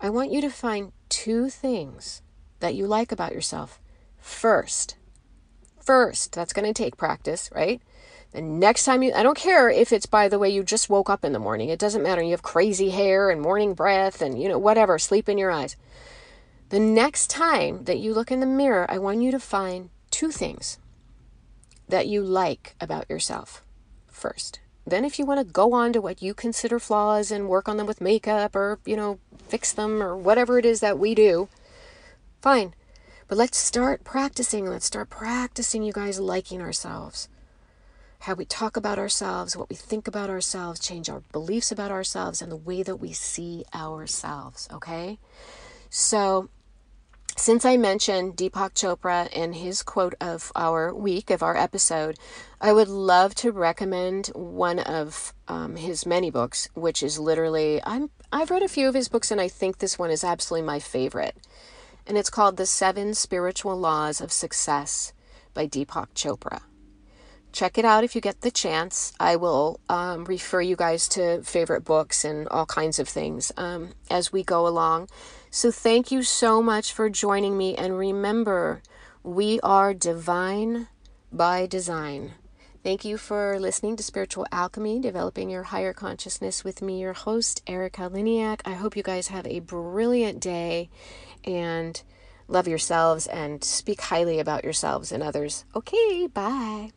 I 0.00 0.08
want 0.08 0.32
you 0.32 0.40
to 0.40 0.48
find 0.48 0.92
two 1.10 1.50
things 1.50 2.22
that 2.60 2.74
you 2.74 2.86
like 2.86 3.12
about 3.12 3.32
yourself 3.32 3.78
first 4.16 4.96
first. 5.84 6.32
That's 6.32 6.52
going 6.52 6.66
to 6.66 6.72
take 6.72 6.96
practice, 6.96 7.50
right? 7.54 7.80
The 8.32 8.40
next 8.40 8.84
time 8.84 9.02
you, 9.02 9.12
I 9.12 9.22
don't 9.22 9.36
care 9.36 9.68
if 9.68 9.92
it's 9.92 10.06
by 10.06 10.28
the 10.28 10.38
way 10.38 10.48
you 10.48 10.64
just 10.64 10.88
woke 10.88 11.10
up 11.10 11.24
in 11.24 11.32
the 11.32 11.38
morning. 11.38 11.68
It 11.68 11.78
doesn't 11.78 12.02
matter. 12.02 12.22
You 12.22 12.30
have 12.30 12.42
crazy 12.42 12.90
hair 12.90 13.30
and 13.30 13.40
morning 13.40 13.74
breath 13.74 14.22
and, 14.22 14.40
you 14.40 14.48
know, 14.48 14.58
whatever, 14.58 14.98
sleep 14.98 15.28
in 15.28 15.38
your 15.38 15.50
eyes. 15.50 15.76
The 16.70 16.80
next 16.80 17.28
time 17.28 17.84
that 17.84 17.98
you 17.98 18.14
look 18.14 18.30
in 18.30 18.40
the 18.40 18.46
mirror, 18.46 18.86
I 18.90 18.96
want 18.98 19.20
you 19.20 19.30
to 19.32 19.38
find 19.38 19.90
two 20.10 20.30
things 20.30 20.78
that 21.88 22.06
you 22.06 22.22
like 22.22 22.74
about 22.80 23.10
yourself 23.10 23.62
first. 24.06 24.60
Then, 24.86 25.04
if 25.04 25.18
you 25.18 25.26
want 25.26 25.38
to 25.38 25.52
go 25.52 25.74
on 25.74 25.92
to 25.92 26.00
what 26.00 26.22
you 26.22 26.32
consider 26.32 26.78
flaws 26.78 27.30
and 27.30 27.48
work 27.48 27.68
on 27.68 27.76
them 27.76 27.86
with 27.86 28.00
makeup 28.00 28.56
or, 28.56 28.78
you 28.86 28.96
know, 28.96 29.18
fix 29.46 29.72
them 29.72 30.02
or 30.02 30.16
whatever 30.16 30.58
it 30.58 30.64
is 30.64 30.80
that 30.80 30.98
we 30.98 31.14
do, 31.14 31.48
fine. 32.40 32.74
But 33.32 33.38
let's 33.38 33.56
start 33.56 34.04
practicing. 34.04 34.66
Let's 34.66 34.84
start 34.84 35.08
practicing, 35.08 35.82
you 35.82 35.94
guys, 35.94 36.20
liking 36.20 36.60
ourselves. 36.60 37.30
How 38.18 38.34
we 38.34 38.44
talk 38.44 38.76
about 38.76 38.98
ourselves, 38.98 39.56
what 39.56 39.70
we 39.70 39.74
think 39.74 40.06
about 40.06 40.28
ourselves, 40.28 40.78
change 40.78 41.08
our 41.08 41.22
beliefs 41.32 41.72
about 41.72 41.90
ourselves, 41.90 42.42
and 42.42 42.52
the 42.52 42.56
way 42.56 42.82
that 42.82 42.96
we 42.96 43.14
see 43.14 43.64
ourselves, 43.74 44.68
okay? 44.70 45.18
So, 45.88 46.50
since 47.34 47.64
I 47.64 47.78
mentioned 47.78 48.36
Deepak 48.36 48.74
Chopra 48.74 49.30
and 49.34 49.54
his 49.54 49.82
quote 49.82 50.14
of 50.20 50.52
our 50.54 50.94
week, 50.94 51.30
of 51.30 51.42
our 51.42 51.56
episode, 51.56 52.18
I 52.60 52.74
would 52.74 52.88
love 52.88 53.34
to 53.36 53.50
recommend 53.50 54.26
one 54.34 54.78
of 54.78 55.32
um, 55.48 55.76
his 55.76 56.04
many 56.04 56.30
books, 56.30 56.68
which 56.74 57.02
is 57.02 57.18
literally, 57.18 57.80
I'm, 57.82 58.10
I've 58.30 58.50
read 58.50 58.62
a 58.62 58.68
few 58.68 58.88
of 58.88 58.94
his 58.94 59.08
books, 59.08 59.30
and 59.30 59.40
I 59.40 59.48
think 59.48 59.78
this 59.78 59.98
one 59.98 60.10
is 60.10 60.22
absolutely 60.22 60.66
my 60.66 60.80
favorite 60.80 61.34
and 62.06 62.18
it's 62.18 62.30
called 62.30 62.56
The 62.56 62.66
Seven 62.66 63.14
Spiritual 63.14 63.76
Laws 63.76 64.20
of 64.20 64.32
Success 64.32 65.12
by 65.54 65.66
Deepak 65.66 66.14
Chopra. 66.14 66.62
Check 67.52 67.76
it 67.76 67.84
out 67.84 68.02
if 68.02 68.14
you 68.14 68.20
get 68.20 68.40
the 68.40 68.50
chance. 68.50 69.12
I 69.20 69.36
will 69.36 69.78
um, 69.88 70.24
refer 70.24 70.62
you 70.62 70.74
guys 70.74 71.06
to 71.10 71.42
favorite 71.42 71.84
books 71.84 72.24
and 72.24 72.48
all 72.48 72.64
kinds 72.64 72.98
of 72.98 73.08
things 73.08 73.52
um, 73.58 73.90
as 74.10 74.32
we 74.32 74.42
go 74.42 74.66
along. 74.66 75.08
So, 75.50 75.70
thank 75.70 76.10
you 76.10 76.22
so 76.22 76.62
much 76.62 76.92
for 76.94 77.10
joining 77.10 77.58
me. 77.58 77.76
And 77.76 77.98
remember, 77.98 78.82
we 79.22 79.60
are 79.60 79.92
divine 79.92 80.88
by 81.30 81.66
design. 81.66 82.32
Thank 82.82 83.04
you 83.04 83.16
for 83.16 83.60
listening 83.60 83.94
to 83.96 84.02
Spiritual 84.02 84.44
Alchemy, 84.50 84.98
Developing 84.98 85.48
Your 85.50 85.62
Higher 85.62 85.92
Consciousness 85.92 86.64
with 86.64 86.82
me, 86.82 87.00
your 87.00 87.12
host, 87.12 87.62
Erika 87.66 88.02
Eleniak. 88.10 88.60
I 88.64 88.72
hope 88.72 88.96
you 88.96 89.04
guys 89.04 89.28
have 89.28 89.46
a 89.46 89.60
brilliant 89.60 90.40
day 90.40 90.90
and 91.44 92.02
love 92.48 92.68
yourselves 92.68 93.26
and 93.26 93.62
speak 93.64 94.00
highly 94.00 94.38
about 94.38 94.64
yourselves 94.64 95.12
and 95.12 95.22
others. 95.22 95.64
Okay, 95.74 96.26
bye. 96.26 96.90